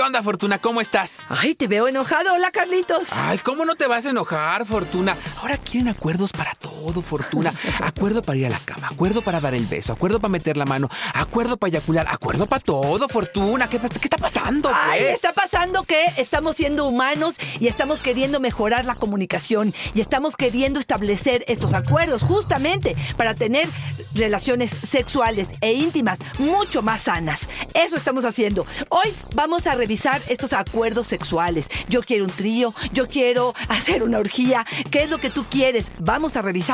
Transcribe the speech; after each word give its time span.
¿Qué 0.00 0.06
onda, 0.06 0.22
Fortuna? 0.22 0.58
¿Cómo 0.58 0.80
estás? 0.80 1.26
Ay, 1.28 1.54
te 1.54 1.68
veo 1.68 1.86
enojado. 1.86 2.32
Hola, 2.32 2.50
Carlitos. 2.50 3.10
Ay, 3.12 3.36
¿cómo 3.36 3.66
no 3.66 3.74
te 3.74 3.86
vas 3.86 4.06
a 4.06 4.10
enojar, 4.10 4.64
Fortuna? 4.64 5.14
Ahora 5.42 5.58
quieren 5.58 5.88
acuerdos 5.88 6.32
para 6.32 6.54
todo, 6.80 7.02
Fortuna. 7.02 7.52
Acuerdo 7.80 8.22
para 8.22 8.38
ir 8.38 8.46
a 8.46 8.50
la 8.50 8.58
cama, 8.58 8.88
acuerdo 8.88 9.20
para 9.20 9.40
dar 9.40 9.54
el 9.54 9.66
beso, 9.66 9.92
acuerdo 9.92 10.18
para 10.18 10.32
meter 10.32 10.56
la 10.56 10.64
mano, 10.64 10.88
acuerdo 11.12 11.58
para 11.58 11.68
eyacular, 11.68 12.06
acuerdo 12.08 12.46
para 12.46 12.60
todo, 12.60 13.06
Fortuna. 13.08 13.68
¿Qué, 13.68 13.78
qué 13.78 13.86
está 14.04 14.16
pasando? 14.16 14.70
Ay, 14.72 15.00
pues? 15.00 15.14
está 15.14 15.32
pasando 15.32 15.82
que 15.84 16.02
estamos 16.16 16.56
siendo 16.56 16.86
humanos 16.86 17.36
y 17.58 17.66
estamos 17.66 18.00
queriendo 18.00 18.40
mejorar 18.40 18.86
la 18.86 18.94
comunicación 18.94 19.74
y 19.94 20.00
estamos 20.00 20.36
queriendo 20.36 20.80
establecer 20.80 21.44
estos 21.48 21.74
acuerdos 21.74 22.22
justamente 22.22 22.96
para 23.18 23.34
tener 23.34 23.68
relaciones 24.14 24.70
sexuales 24.70 25.48
e 25.60 25.74
íntimas 25.74 26.18
mucho 26.38 26.80
más 26.80 27.02
sanas. 27.02 27.40
Eso 27.74 27.96
estamos 27.96 28.24
haciendo. 28.24 28.64
Hoy 28.88 29.14
vamos 29.34 29.66
a 29.66 29.74
revisar 29.74 30.22
estos 30.28 30.54
acuerdos 30.54 31.06
sexuales. 31.08 31.68
Yo 31.88 32.02
quiero 32.02 32.24
un 32.24 32.30
trío, 32.30 32.74
yo 32.92 33.06
quiero 33.06 33.54
hacer 33.68 34.02
una 34.02 34.18
orgía. 34.18 34.64
¿Qué 34.90 35.02
es 35.02 35.10
lo 35.10 35.18
que 35.18 35.28
tú 35.28 35.44
quieres? 35.50 35.86
Vamos 35.98 36.36
a 36.36 36.42
revisar 36.42 36.69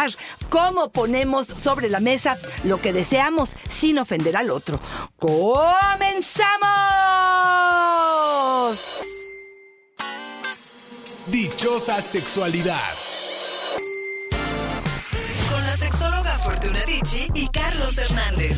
cómo 0.50 0.90
ponemos 0.90 1.46
sobre 1.46 1.88
la 1.88 2.00
mesa 2.00 2.36
lo 2.64 2.80
que 2.80 2.92
deseamos 2.92 3.50
sin 3.68 3.98
ofender 3.98 4.36
al 4.36 4.50
otro. 4.50 4.80
¡Comenzamos! 5.18 6.56
Dichosa 11.26 12.00
sexualidad. 12.00 12.94
Con 15.50 15.64
la 15.64 15.76
sexóloga 15.76 16.38
Fortuna 16.38 16.84
Dicci 16.86 17.28
y 17.34 17.48
Carlos 17.48 17.98
Hernández. 17.98 18.56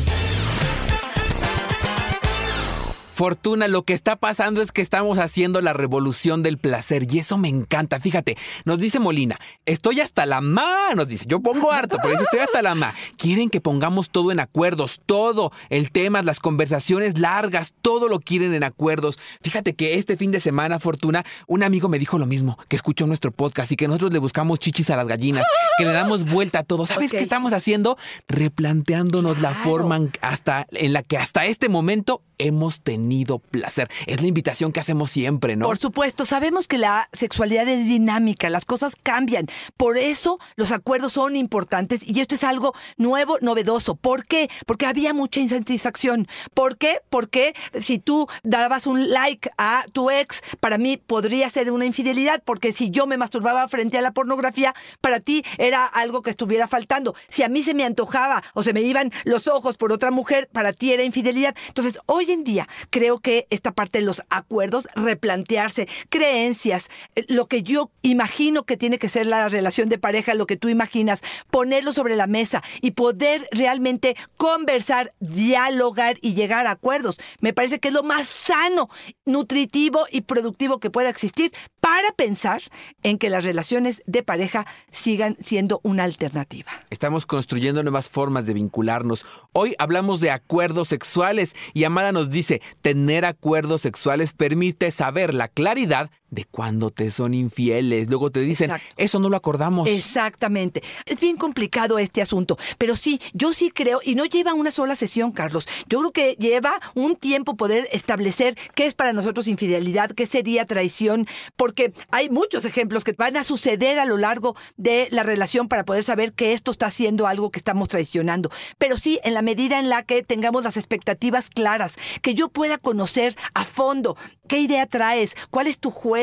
Fortuna, 3.19 3.67
lo 3.67 3.83
que 3.83 3.91
está 3.91 4.15
pasando 4.15 4.61
es 4.61 4.71
que 4.71 4.81
estamos 4.81 5.17
haciendo 5.17 5.61
la 5.61 5.73
revolución 5.73 6.41
del 6.41 6.57
placer 6.57 7.05
y 7.13 7.19
eso 7.19 7.37
me 7.37 7.49
encanta. 7.49 7.99
Fíjate, 7.99 8.37
nos 8.63 8.79
dice 8.79 8.97
Molina, 8.97 9.37
estoy 9.65 9.99
hasta 9.99 10.25
la 10.25 10.39
ma, 10.39 10.95
nos 10.95 11.09
dice, 11.09 11.25
yo 11.27 11.41
pongo 11.41 11.73
harto, 11.73 11.97
pero 12.01 12.13
dice, 12.13 12.23
estoy 12.23 12.39
hasta 12.39 12.61
la 12.61 12.75
ma. 12.75 12.95
Quieren 13.17 13.49
que 13.49 13.59
pongamos 13.59 14.09
todo 14.09 14.31
en 14.31 14.39
acuerdos, 14.39 15.01
todo, 15.05 15.51
el 15.69 15.91
tema, 15.91 16.23
las 16.23 16.39
conversaciones 16.39 17.19
largas, 17.19 17.73
todo 17.81 18.07
lo 18.07 18.21
quieren 18.21 18.53
en 18.53 18.63
acuerdos. 18.63 19.19
Fíjate 19.41 19.75
que 19.75 19.95
este 19.95 20.15
fin 20.15 20.31
de 20.31 20.39
semana, 20.39 20.79
Fortuna, 20.79 21.25
un 21.45 21.63
amigo 21.63 21.89
me 21.89 21.99
dijo 21.99 22.19
lo 22.19 22.25
mismo, 22.25 22.57
que 22.69 22.77
escuchó 22.77 23.05
nuestro 23.05 23.31
podcast 23.31 23.69
y 23.73 23.75
que 23.75 23.89
nosotros 23.89 24.13
le 24.13 24.19
buscamos 24.19 24.59
chichis 24.59 24.91
a 24.91 24.95
las 24.95 25.07
gallinas, 25.07 25.45
que 25.77 25.83
le 25.83 25.91
damos 25.91 26.23
vuelta 26.23 26.59
a 26.59 26.63
todo. 26.63 26.85
¿Sabes 26.85 27.11
qué 27.11 27.17
estamos 27.17 27.51
haciendo? 27.51 27.97
Replanteándonos 28.29 29.41
la 29.41 29.53
forma 29.55 29.99
hasta, 30.21 30.67
en 30.71 30.93
la 30.93 31.03
que 31.03 31.17
hasta 31.17 31.45
este 31.47 31.67
momento 31.67 32.23
hemos 32.37 32.79
tenido 32.79 33.08
placer. 33.39 33.89
Es 34.07 34.21
la 34.21 34.27
invitación 34.27 34.71
que 34.71 34.79
hacemos 34.79 35.11
siempre, 35.11 35.55
¿no? 35.55 35.65
Por 35.65 35.77
supuesto, 35.77 36.25
sabemos 36.25 36.67
que 36.67 36.77
la 36.77 37.09
sexualidad 37.13 37.67
es 37.67 37.85
dinámica, 37.85 38.49
las 38.49 38.65
cosas 38.65 38.95
cambian. 39.01 39.47
Por 39.77 39.97
eso 39.97 40.39
los 40.55 40.71
acuerdos 40.71 41.13
son 41.13 41.35
importantes 41.35 42.01
y 42.07 42.19
esto 42.19 42.35
es 42.35 42.43
algo 42.43 42.73
nuevo, 42.97 43.37
novedoso. 43.41 43.95
¿Por 43.95 44.25
qué? 44.25 44.49
Porque 44.65 44.85
había 44.85 45.13
mucha 45.13 45.39
insatisfacción. 45.39 46.27
¿Por 46.53 46.77
qué? 46.77 47.01
Porque 47.09 47.53
si 47.79 47.99
tú 47.99 48.27
dabas 48.43 48.87
un 48.87 49.09
like 49.11 49.49
a 49.57 49.85
tu 49.91 50.09
ex, 50.09 50.41
para 50.59 50.77
mí 50.77 50.97
podría 50.97 51.49
ser 51.49 51.71
una 51.71 51.85
infidelidad, 51.85 52.41
porque 52.43 52.73
si 52.73 52.89
yo 52.89 53.07
me 53.07 53.17
masturbaba 53.17 53.67
frente 53.67 53.97
a 53.97 54.01
la 54.01 54.11
pornografía, 54.11 54.73
para 55.01 55.19
ti 55.19 55.43
era 55.57 55.85
algo 55.85 56.21
que 56.21 56.29
estuviera 56.29 56.67
faltando. 56.67 57.15
Si 57.27 57.43
a 57.43 57.49
mí 57.49 57.63
se 57.63 57.73
me 57.73 57.85
antojaba 57.85 58.43
o 58.53 58.63
se 58.63 58.73
me 58.73 58.81
iban 58.81 59.11
los 59.23 59.47
ojos 59.47 59.77
por 59.77 59.91
otra 59.91 60.11
mujer, 60.11 60.49
para 60.51 60.73
ti 60.73 60.93
era 60.93 61.03
infidelidad. 61.03 61.55
Entonces, 61.67 61.99
hoy 62.05 62.31
en 62.31 62.43
día 62.43 62.67
creo 62.99 63.21
que 63.21 63.47
esta 63.49 63.71
parte 63.71 63.99
de 63.99 64.03
los 64.03 64.23
acuerdos, 64.29 64.89
replantearse 64.93 65.87
creencias, 66.09 66.89
eh, 67.15 67.23
lo 67.29 67.47
que 67.47 67.63
yo 67.63 67.91
imagino 68.01 68.65
que 68.65 68.75
tiene 68.75 68.99
que 68.99 69.07
ser 69.07 69.25
la 69.25 69.47
relación 69.47 69.87
de 69.87 69.97
pareja, 69.97 70.33
lo 70.33 70.45
que 70.45 70.57
tú 70.57 70.67
imaginas, 70.67 71.21
ponerlo 71.49 71.93
sobre 71.93 72.17
la 72.17 72.27
mesa 72.27 72.61
y 72.81 72.91
poder 72.91 73.47
realmente 73.53 74.17
conversar, 74.35 75.13
dialogar 75.21 76.17
y 76.21 76.33
llegar 76.33 76.67
a 76.67 76.71
acuerdos. 76.71 77.15
Me 77.39 77.53
parece 77.53 77.79
que 77.79 77.87
es 77.87 77.93
lo 77.93 78.03
más 78.03 78.27
sano, 78.27 78.89
nutritivo 79.23 80.05
y 80.11 80.19
productivo 80.19 80.81
que 80.81 80.89
pueda 80.89 81.07
existir 81.07 81.53
para 81.79 82.11
pensar 82.11 82.61
en 83.01 83.17
que 83.17 83.29
las 83.29 83.45
relaciones 83.45 84.03
de 84.07 84.23
pareja 84.23 84.65
sigan 84.91 85.37
siendo 85.41 85.79
una 85.83 86.03
alternativa. 86.03 86.69
Estamos 86.89 87.25
construyendo 87.25 87.81
nuevas 87.81 88.09
formas 88.09 88.45
de 88.45 88.55
vincularnos. 88.55 89.25
Hoy 89.53 89.73
hablamos 89.79 90.19
de 90.19 90.31
acuerdos 90.31 90.89
sexuales 90.89 91.55
y 91.73 91.85
Amada 91.85 92.11
nos 92.11 92.29
dice, 92.29 92.61
tener 92.89 93.23
acuerdos 93.23 93.81
sexuales 93.81 94.33
permite 94.33 94.89
saber 94.89 95.35
la 95.35 95.47
claridad 95.47 96.09
de 96.31 96.45
cuando 96.45 96.89
te 96.89 97.09
son 97.11 97.33
infieles. 97.33 98.09
Luego 98.09 98.31
te 98.31 98.41
dicen, 98.41 98.71
Exacto. 98.71 98.95
eso 98.97 99.19
no 99.19 99.29
lo 99.29 99.37
acordamos. 99.37 99.87
Exactamente. 99.87 100.83
Es 101.05 101.19
bien 101.19 101.37
complicado 101.37 101.99
este 101.99 102.21
asunto, 102.21 102.57
pero 102.77 102.95
sí, 102.95 103.19
yo 103.33 103.53
sí 103.53 103.71
creo, 103.71 103.99
y 104.03 104.15
no 104.15 104.25
lleva 104.25 104.53
una 104.53 104.71
sola 104.71 104.95
sesión, 104.95 105.31
Carlos. 105.31 105.67
Yo 105.87 105.99
creo 105.99 106.11
que 106.11 106.35
lleva 106.39 106.79
un 106.95 107.15
tiempo 107.15 107.55
poder 107.55 107.87
establecer 107.91 108.57
qué 108.75 108.85
es 108.85 108.93
para 108.93 109.13
nosotros 109.13 109.47
infidelidad, 109.47 110.11
qué 110.11 110.25
sería 110.25 110.65
traición, 110.65 111.27
porque 111.55 111.93
hay 112.11 112.29
muchos 112.29 112.65
ejemplos 112.65 113.03
que 113.03 113.13
van 113.13 113.37
a 113.37 113.43
suceder 113.43 113.99
a 113.99 114.05
lo 114.05 114.17
largo 114.17 114.55
de 114.77 115.07
la 115.11 115.23
relación 115.23 115.67
para 115.67 115.85
poder 115.85 116.03
saber 116.03 116.33
que 116.33 116.53
esto 116.53 116.71
está 116.71 116.87
haciendo 116.87 117.27
algo 117.27 117.51
que 117.51 117.59
estamos 117.59 117.87
traicionando. 117.87 118.51
Pero 118.77 118.97
sí, 118.97 119.19
en 119.23 119.33
la 119.33 119.41
medida 119.41 119.79
en 119.79 119.89
la 119.89 120.03
que 120.03 120.23
tengamos 120.23 120.63
las 120.63 120.77
expectativas 120.77 121.49
claras, 121.49 121.95
que 122.21 122.33
yo 122.33 122.49
pueda 122.49 122.77
conocer 122.77 123.35
a 123.53 123.65
fondo 123.65 124.17
qué 124.47 124.59
idea 124.59 124.85
traes, 124.85 125.35
cuál 125.51 125.67
es 125.67 125.79
tu 125.79 125.91
juego, 125.91 126.18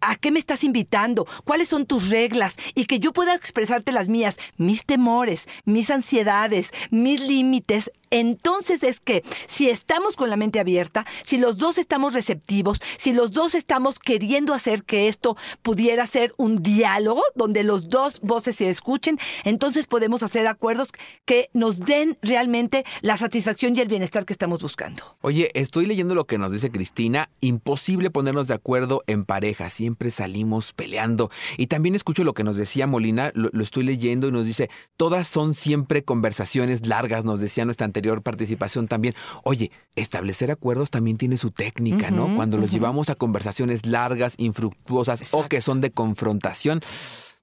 a 0.00 0.16
qué 0.16 0.30
me 0.30 0.38
estás 0.38 0.64
invitando, 0.64 1.26
cuáles 1.44 1.68
son 1.68 1.86
tus 1.86 2.10
reglas 2.10 2.54
y 2.74 2.86
que 2.86 2.98
yo 2.98 3.12
pueda 3.12 3.34
expresarte 3.34 3.92
las 3.92 4.08
mías, 4.08 4.38
mis 4.56 4.84
temores, 4.84 5.48
mis 5.64 5.90
ansiedades, 5.90 6.72
mis 6.90 7.20
límites. 7.20 7.90
Entonces 8.12 8.82
es 8.82 9.00
que 9.00 9.22
si 9.48 9.70
estamos 9.70 10.16
con 10.16 10.28
la 10.28 10.36
mente 10.36 10.60
abierta, 10.60 11.06
si 11.24 11.38
los 11.38 11.56
dos 11.56 11.78
estamos 11.78 12.12
receptivos, 12.12 12.78
si 12.98 13.14
los 13.14 13.32
dos 13.32 13.54
estamos 13.54 13.98
queriendo 13.98 14.52
hacer 14.52 14.84
que 14.84 15.08
esto 15.08 15.34
pudiera 15.62 16.06
ser 16.06 16.34
un 16.36 16.62
diálogo 16.62 17.22
donde 17.34 17.62
los 17.62 17.88
dos 17.88 18.20
voces 18.20 18.56
se 18.56 18.68
escuchen, 18.68 19.18
entonces 19.44 19.86
podemos 19.86 20.22
hacer 20.22 20.46
acuerdos 20.46 20.90
que 21.24 21.48
nos 21.54 21.80
den 21.80 22.18
realmente 22.20 22.84
la 23.00 23.16
satisfacción 23.16 23.74
y 23.76 23.80
el 23.80 23.88
bienestar 23.88 24.26
que 24.26 24.34
estamos 24.34 24.60
buscando. 24.60 25.16
Oye, 25.22 25.50
estoy 25.54 25.86
leyendo 25.86 26.14
lo 26.14 26.26
que 26.26 26.36
nos 26.36 26.52
dice 26.52 26.70
Cristina. 26.70 27.30
Imposible 27.40 28.10
ponernos 28.10 28.46
de 28.46 28.54
acuerdo 28.54 29.02
en 29.06 29.24
pareja. 29.24 29.70
Siempre 29.70 30.10
salimos 30.10 30.74
peleando. 30.74 31.30
Y 31.56 31.68
también 31.68 31.94
escucho 31.94 32.24
lo 32.24 32.34
que 32.34 32.44
nos 32.44 32.56
decía 32.56 32.86
Molina. 32.86 33.32
Lo, 33.34 33.48
lo 33.52 33.62
estoy 33.62 33.84
leyendo 33.84 34.28
y 34.28 34.32
nos 34.32 34.44
dice, 34.44 34.68
todas 34.98 35.28
son 35.28 35.54
siempre 35.54 36.04
conversaciones 36.04 36.86
largas, 36.86 37.24
nos 37.24 37.40
decía 37.40 37.64
nuestra 37.64 37.86
anterior 37.86 38.01
participación 38.22 38.88
también. 38.88 39.14
Oye, 39.44 39.70
establecer 39.96 40.50
acuerdos 40.50 40.90
también 40.90 41.16
tiene 41.16 41.38
su 41.38 41.50
técnica, 41.50 42.10
¿no? 42.10 42.34
Cuando 42.36 42.58
los 42.58 42.70
llevamos 42.70 43.10
a 43.10 43.14
conversaciones 43.14 43.86
largas, 43.86 44.34
infructuosas 44.38 45.24
o 45.30 45.46
que 45.46 45.60
son 45.60 45.80
de 45.80 45.90
confrontación, 45.90 46.80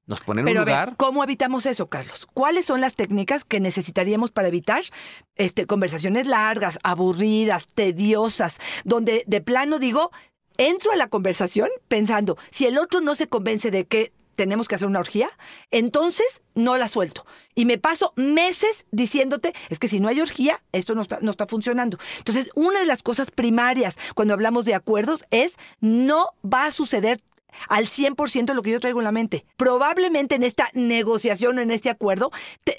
nos 0.05 0.21
ponen 0.21 0.47
en 0.47 0.53
Pero 0.53 0.63
un 0.63 0.69
a 0.69 0.71
ver, 0.71 0.87
lugar. 0.87 0.97
¿cómo 0.97 1.23
evitamos 1.23 1.67
eso, 1.67 1.87
Carlos? 1.87 2.27
¿Cuáles 2.33 2.65
son 2.65 2.81
las 2.81 2.95
técnicas 2.95 3.45
que 3.45 3.59
necesitaríamos 3.59 4.31
para 4.31 4.47
evitar 4.47 4.81
este, 5.35 5.67
conversaciones 5.67 6.25
largas, 6.25 6.79
aburridas, 6.83 7.67
tediosas, 7.75 8.57
donde 8.83 9.23
de 9.27 9.41
plano 9.41 9.77
digo, 9.77 10.11
entro 10.57 10.91
a 10.91 10.95
la 10.95 11.07
conversación 11.07 11.69
pensando, 11.87 12.37
si 12.49 12.65
el 12.65 12.79
otro 12.79 13.01
no 13.01 13.13
se 13.15 13.27
convence 13.27 13.69
de 13.69 13.85
que 13.85 14.11
tenemos 14.39 14.69
que 14.69 14.75
hacer 14.75 14.87
una 14.87 14.99
orgía, 14.99 15.29
entonces 15.69 16.41
no 16.55 16.77
la 16.77 16.87
suelto. 16.87 17.25
Y 17.55 17.65
me 17.65 17.77
paso 17.77 18.13
meses 18.15 18.85
diciéndote, 18.89 19.53
es 19.67 19.79
que 19.79 19.89
si 19.89 19.99
no 19.99 20.07
hay 20.07 20.21
orgía, 20.21 20.61
esto 20.71 20.95
no 20.95 21.01
está, 21.01 21.19
no 21.21 21.29
está 21.29 21.45
funcionando. 21.45 21.99
Entonces, 22.19 22.49
una 22.55 22.79
de 22.79 22.85
las 22.85 23.03
cosas 23.03 23.31
primarias 23.31 23.97
cuando 24.15 24.33
hablamos 24.33 24.63
de 24.63 24.75
acuerdos 24.75 25.25
es, 25.29 25.57
no 25.81 26.29
va 26.41 26.67
a 26.67 26.71
suceder 26.71 27.19
al 27.67 27.87
100% 27.87 28.53
lo 28.53 28.61
que 28.61 28.71
yo 28.71 28.79
traigo 28.79 28.99
en 28.99 29.05
la 29.05 29.11
mente. 29.11 29.45
Probablemente 29.57 30.35
en 30.35 30.43
esta 30.43 30.69
negociación 30.73 31.57
o 31.57 31.61
en 31.61 31.71
este 31.71 31.89
acuerdo, 31.89 32.31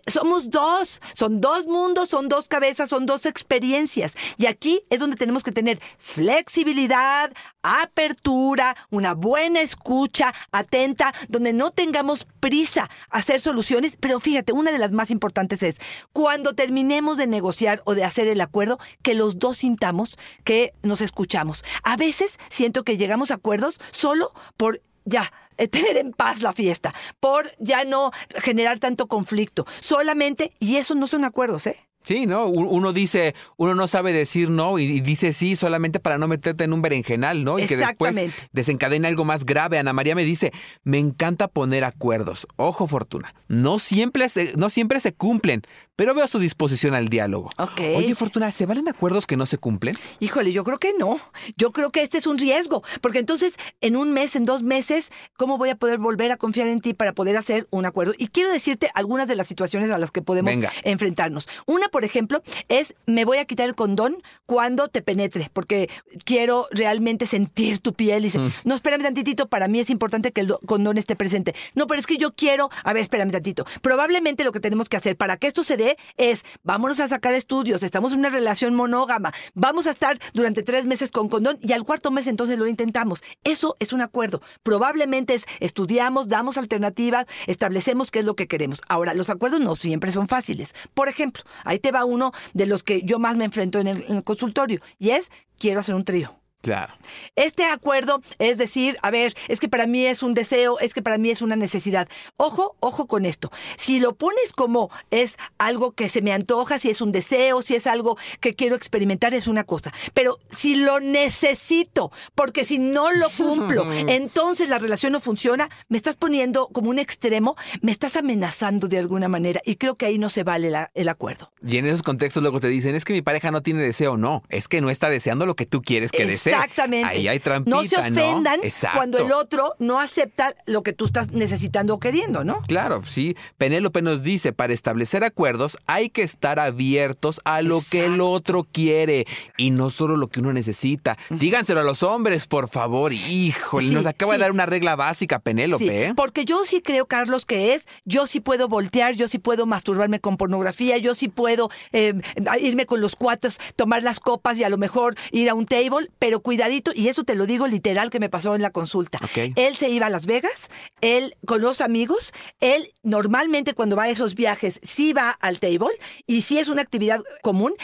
somos 0.07 0.51
dos, 0.51 1.01
son 1.15 1.41
dos 1.41 1.67
mundos, 1.67 2.09
son 2.09 2.29
dos 2.29 2.49
cabezas, 2.49 2.91
son 2.91 3.07
dos 3.07 3.27
experiencias. 3.27 4.15
Y 4.37 4.47
aquí 4.47 4.83
es 4.91 5.01
donde 5.01 5.17
tenemos 5.17 5.43
que 5.43 5.53
tener 5.53 5.81
flexibilidad, 5.99 7.33
apertura, 7.63 8.77
una 8.91 9.15
buena 9.15 9.61
escucha, 9.61 10.35
atenta, 10.53 11.15
donde 11.29 11.53
no 11.53 11.71
tengamos 11.71 12.27
prisa 12.41 12.91
a 13.11 13.19
hacer 13.19 13.41
soluciones. 13.41 13.97
Pero 13.99 14.21
fíjate, 14.21 14.53
una 14.53 14.73
de 14.73 14.79
las 14.79 14.93
más 14.93 15.11
importantes 15.11 15.63
es, 15.63 15.81
cuando 16.13 16.55
terminemos 16.55 17.17
de 17.17 17.27
negociar 17.27 17.83
o 17.85 17.95
de 17.95 18.05
hacer 18.05 18.29
el 18.29 18.41
acuerdo, 18.41 18.79
que 19.03 19.15
los 19.15 19.39
dos 19.39 19.59
sintamos 19.59 20.17
que 20.45 20.73
nos 20.83 21.01
escuchamos. 21.01 21.65
A 21.83 21.97
veces 21.97 22.39
siento 22.49 22.85
que 22.85 22.97
llegamos 22.97 23.31
a 23.31 23.35
acuerdos 23.35 23.81
solo 23.93 24.33
por 24.61 24.83
ya 25.07 25.33
eh, 25.57 25.69
tener 25.75 25.97
en 25.97 26.13
paz 26.13 26.43
la 26.43 26.53
fiesta, 26.53 26.93
por 27.19 27.51
ya 27.59 27.85
no 27.85 28.13
generar 28.35 28.79
tanto 28.79 29.09
conflicto, 29.09 29.67
solamente, 29.81 30.53
y 30.59 30.77
esos 30.77 30.99
no 30.99 31.07
son 31.07 31.25
acuerdos, 31.25 31.67
¿eh? 31.67 31.77
Sí, 32.03 32.27
¿no? 32.27 32.47
Uno 32.47 32.93
dice, 32.93 33.35
uno 33.57 33.75
no 33.75 33.87
sabe 33.87 34.13
decir 34.13 34.49
no 34.49 34.79
y 34.79 35.01
dice 35.01 35.33
sí 35.33 35.55
solamente 35.55 36.01
para 36.01 36.17
no 36.17 36.29
meterte 36.29 36.65
en 36.65 36.73
un 36.73 36.81
berenjenal, 36.81 37.45
¿no? 37.45 37.59
Y 37.59 37.67
que 37.67 37.77
después 37.77 38.17
desencadena 38.53 39.09
algo 39.09 39.25
más 39.25 39.45
grave. 39.45 39.79
Ana 39.79 39.93
María 39.93 40.15
me 40.15 40.25
dice, 40.25 40.53
me 40.83 40.99
encanta 40.99 41.49
poner 41.49 41.85
acuerdos. 41.85 42.47
Ojo, 42.57 42.87
Fortuna, 42.87 43.35
no 43.49 43.79
siempre 43.79 44.29
se, 44.29 44.55
no 44.57 44.71
siempre 44.71 44.99
se 45.01 45.13
cumplen, 45.13 45.63
pero 46.01 46.15
veo 46.15 46.27
su 46.27 46.39
disposición 46.39 46.95
al 46.95 47.11
diálogo. 47.11 47.51
Ok. 47.59 47.81
Oye, 47.97 48.15
Fortuna, 48.15 48.51
¿se 48.53 48.65
valen 48.65 48.89
acuerdos 48.89 49.27
que 49.27 49.37
no 49.37 49.45
se 49.45 49.59
cumplen? 49.59 49.99
Híjole, 50.19 50.53
yo 50.53 50.65
creo 50.65 50.79
que 50.79 50.95
no. 50.99 51.19
Yo 51.59 51.73
creo 51.73 51.91
que 51.91 52.03
este 52.03 52.17
es 52.17 52.27
un 52.27 52.39
riesgo, 52.39 52.83
porque 53.03 53.19
entonces 53.19 53.57
en 53.83 53.97
un 53.97 54.13
mes, 54.13 54.35
en 54.35 54.45
dos 54.45 54.63
meses, 54.63 55.11
¿cómo 55.37 55.59
voy 55.59 55.69
a 55.69 55.77
poder 55.77 55.99
volver 55.99 56.33
a 56.33 56.39
confiar 56.39 56.69
en 56.69 56.81
ti 56.81 56.95
para 56.95 57.13
poder 57.13 57.37
hacer 57.37 57.69
un 57.71 57.85
acuerdo? 57.85 58.15
Y 58.17 58.29
quiero 58.29 58.51
decirte 58.51 58.91
algunas 58.95 59.29
de 59.29 59.35
las 59.35 59.47
situaciones 59.47 59.91
a 59.91 59.99
las 59.99 60.11
que 60.11 60.23
podemos 60.23 60.51
Venga. 60.51 60.73
enfrentarnos. 60.85 61.47
Una, 61.67 61.90
por 61.91 62.05
ejemplo, 62.05 62.43
es 62.69 62.95
me 63.07 63.25
voy 63.25 63.39
a 63.39 63.45
quitar 63.45 63.69
el 63.69 63.75
condón 63.75 64.23
cuando 64.47 64.89
te 64.89 65.03
penetre, 65.03 65.51
porque 65.53 65.89
quiero 66.25 66.69
realmente 66.71 67.27
sentir 67.27 67.79
tu 67.79 67.93
piel. 67.95 68.23
Y 68.23 68.25
dice, 68.25 68.41
no, 68.65 68.75
espérame 68.75 69.03
tantitito, 69.03 69.49
para 69.49 69.69
mí 69.69 69.81
es 69.81 69.91
importante 69.91 70.33
que 70.33 70.41
el 70.41 70.55
condón 70.67 70.99
esté 70.99 71.17
presente. 71.17 71.55
No, 71.75 71.87
pero 71.87 72.01
es 72.01 72.07
que 72.07 72.17
yo 72.17 72.33
quiero, 72.35 72.71
a 72.85 72.93
ver, 72.93 73.03
espérame 73.03 73.31
tantito. 73.31 73.65
Probablemente 73.83 74.45
lo 74.45 74.53
que 74.53 74.61
tenemos 74.61 74.89
que 74.89 74.97
hacer 74.97 75.17
para 75.17 75.37
que 75.37 75.47
esto 75.47 75.63
se 75.63 75.77
dé 75.77 75.97
es, 76.17 76.45
vámonos 76.63 77.01
a 77.01 77.09
sacar 77.09 77.35
estudios, 77.35 77.83
estamos 77.83 78.13
en 78.13 78.21
una 78.21 78.29
relación 78.29 78.75
monógama, 78.75 79.33
vamos 79.55 79.87
a 79.87 79.91
estar 79.91 80.19
durante 80.33 80.63
tres 80.63 80.85
meses 80.85 81.11
con 81.11 81.29
condón 81.29 81.59
y 81.61 81.73
al 81.73 81.85
cuarto 81.85 82.11
mes 82.11 82.27
entonces 82.27 82.59
lo 82.59 82.67
intentamos. 82.67 83.23
Eso 83.45 83.77
es 83.79 83.93
un 83.93 84.01
acuerdo. 84.01 84.43
Probablemente 84.63 85.35
es, 85.35 85.47
estudiamos, 85.61 86.29
damos 86.29 86.59
alternativas, 86.59 87.27
establecemos 87.47 88.11
qué 88.11 88.21
es 88.21 88.25
lo 88.25 88.35
que 88.35 88.49
queremos. 88.49 88.81
Ahora, 88.89 89.15
los 89.15 89.31
acuerdos 89.31 89.61
no 89.61 89.77
siempre 89.77 90.13
son 90.13 90.29
fáciles. 90.29 90.75
Por 90.95 91.09
ejemplo, 91.09 91.43
te 91.81 91.93
va 91.93 92.05
uno 92.05 92.33
de 92.55 92.67
los 92.67 92.83
que 92.83 93.03
yo 93.03 93.19
más 93.19 93.37
me 93.37 93.45
enfrento 93.45 93.79
en 93.79 93.89
el, 93.89 94.05
en 94.09 94.17
el 94.17 94.25
consultorio 94.25 94.81
y 94.99 95.11
es, 95.11 95.31
quiero 95.59 95.81
hacer 95.81 95.95
un 95.95 96.05
trío. 96.05 96.40
Claro. 96.63 96.93
Este 97.37 97.65
acuerdo 97.65 98.21
es 98.39 98.59
decir, 98.59 98.99
a 99.03 99.11
ver, 99.11 99.35
es 99.49 99.61
que 99.61 99.69
para 99.69 99.87
mí 99.87 100.05
es 100.07 100.23
un 100.23 100.35
deseo, 100.35 100.79
es 100.79 100.93
que 100.95 101.03
para 101.03 101.17
mí 101.19 101.31
es 101.31 101.41
una 101.43 101.57
necesidad. 101.57 102.09
Ojo, 102.37 102.77
ojo 102.81 103.07
con 103.07 103.25
esto. 103.25 103.51
Si 103.77 103.99
lo 104.01 104.15
pones 104.15 104.53
como 104.55 104.91
es 105.11 105.37
algo 105.59 105.93
que 105.93 106.09
se 106.09 106.21
me 106.23 106.33
antoja, 106.33 106.79
si 106.79 106.91
es 106.91 107.01
un 107.01 107.13
deseo, 107.13 107.63
si 107.63 107.75
es 107.77 107.87
algo 107.87 108.19
que 108.41 108.55
quiero 108.55 108.77
experimentar, 108.77 109.33
es 109.35 109.47
una 109.47 109.65
cosa. 109.65 109.93
Pero 110.15 110.39
si 110.51 110.77
lo 110.77 111.01
necesito, 111.01 112.13
porque 112.35 112.65
si 112.65 112.79
no 112.79 113.11
lo 113.13 113.31
cumplo, 113.37 113.91
entonces 113.93 114.69
la 114.69 114.79
relación 114.79 115.13
no 115.13 115.21
funciona, 115.21 115.71
me 115.89 115.97
estás 115.97 116.17
poniendo 116.17 116.69
como 116.69 116.91
un 116.91 116.99
extremo, 116.99 117.57
me 117.81 117.93
estás 117.93 118.17
amenazando 118.17 118.89
de 118.89 118.99
alguna 118.99 119.29
manera 119.29 119.61
y 119.65 119.77
creo 119.77 119.95
que 119.97 120.07
ahí 120.07 120.19
no 120.19 120.29
se 120.29 120.43
vale 120.43 120.71
la- 120.71 120.91
el 120.95 121.09
acuerdo. 121.09 121.51
Y 121.67 121.79
en 121.79 121.87
esos 121.87 122.03
contextos 122.03 122.43
luego 122.43 122.61
te 122.61 122.69
dicen, 122.69 122.95
es 122.95 123.05
que 123.05 123.13
mi 123.13 123.23
pareja 123.23 123.51
no 123.51 123.63
tiene 123.63 123.81
deseo. 123.81 124.17
No, 124.17 124.43
es 124.49 124.69
que 124.69 124.81
no 124.81 124.91
está 124.91 125.09
deseando 125.09 125.47
lo 125.47 125.55
que 125.57 125.67
tú 125.67 125.81
quieres 125.83 126.11
que 126.13 126.27
desee. 126.27 126.50
Exactamente. 126.57 127.09
Ahí 127.09 127.29
hay 127.29 127.41
trampita, 127.41 127.77
No 127.77 127.85
se 127.85 127.97
ofendan 127.97 128.61
cuando 128.95 129.19
el 129.19 129.33
otro 129.33 129.75
no 129.79 130.01
acepta 130.01 130.55
lo 130.67 130.83
que 130.83 130.93
tú 130.93 131.07
estás 131.07 131.33
necesitando 131.33 131.95
o 131.95 132.01
queriendo, 132.01 132.45
¿no? 132.45 132.63
Claro, 132.67 133.03
sí. 133.07 133.37
Penélope 133.59 134.03
nos 134.03 134.23
dice, 134.23 134.53
para 134.53 134.73
establecer 134.73 135.25
acuerdos 135.25 135.79
hay 135.87 136.11
que 136.11 136.23
estar 136.23 136.59
abiertos 136.59 137.41
a 137.45 137.63
lo 137.63 137.83
que 137.89 138.07
el 138.07 138.21
otro 138.21 138.67
quiere 138.71 139.27
y 139.57 139.71
no 139.71 139.91
solo 139.91 140.17
lo 140.17 140.29
que 140.29 140.41
uno 140.41 140.53
necesita. 140.53 141.17
Díganselo 141.31 141.81
a 141.81 141.85
los 141.85 142.03
hombres, 142.03 142.47
por 142.47 142.69
favor. 142.69 143.13
Híjole, 143.13 143.89
Sí, 143.89 143.95
nos 143.95 144.07
acaba 144.07 144.33
sí. 144.33 144.39
de 144.39 144.43
dar 144.43 144.51
una 144.53 144.67
regla 144.67 144.97
básica, 144.97 145.39
Penélope. 145.39 145.85
Sí, 145.85 145.91
¿eh? 145.91 146.13
porque 146.15 146.45
yo 146.45 146.65
sí 146.65 146.81
creo, 146.83 147.07
Carlos, 147.07 147.47
que 147.47 147.75
es, 147.75 147.87
yo 148.05 148.27
sí 148.27 148.41
puedo 148.41 148.69
voltear, 148.69 149.15
yo 149.15 149.29
sí 149.29 149.39
puedo 149.39 149.67
masturbarme 149.67 150.21
con 150.21 150.37
pornografía, 150.37 150.97
yo 150.99 151.15
sí 151.15 151.29
puedo 151.29 151.71
eh, 151.93 152.15
irme 152.61 152.87
con 152.87 153.01
los 153.01 153.17
cuates, 153.17 153.59
tomar 153.77 154.03
las 154.03 154.21
copas 154.21 154.59
y 154.59 154.65
a 154.65 154.69
lo 154.69 154.79
mejor 154.79 155.17
ir 155.33 155.49
a 155.51 155.55
un 155.55 155.67
table, 155.67 156.09
pero 156.19 156.40
cuidadito, 156.43 156.93
y 156.95 157.09
eso 157.09 157.25
te 157.25 157.35
lo 157.35 157.47
digo 157.47 157.67
literal 157.67 158.11
que 158.11 158.21
me 158.21 158.29
pasó 158.29 158.55
en 158.55 158.63
la 158.63 158.71
consulta. 158.71 159.19
Ok. 159.23 159.53
Él 159.57 159.77
se 159.77 159.89
iba 159.89 160.07
a 160.07 160.11
Las 160.11 160.27
Vegas, 160.27 160.69
él 161.01 161.35
con 161.47 161.61
los 161.61 161.81
amigos, 161.81 162.33
él 162.61 162.93
normalmente 163.03 163.75
cuando 163.75 163.97
va 163.97 164.05
a 164.05 164.09
esos 164.11 164.35
viajes 164.35 164.81
sí 164.83 165.13
va 165.13 165.31
al 165.31 165.61
table 165.61 165.89
y 166.27 166.43
sí 166.43 166.59
es 166.59 166.69
una 166.69 166.83
actividad 166.83 167.21
común. 167.43 167.75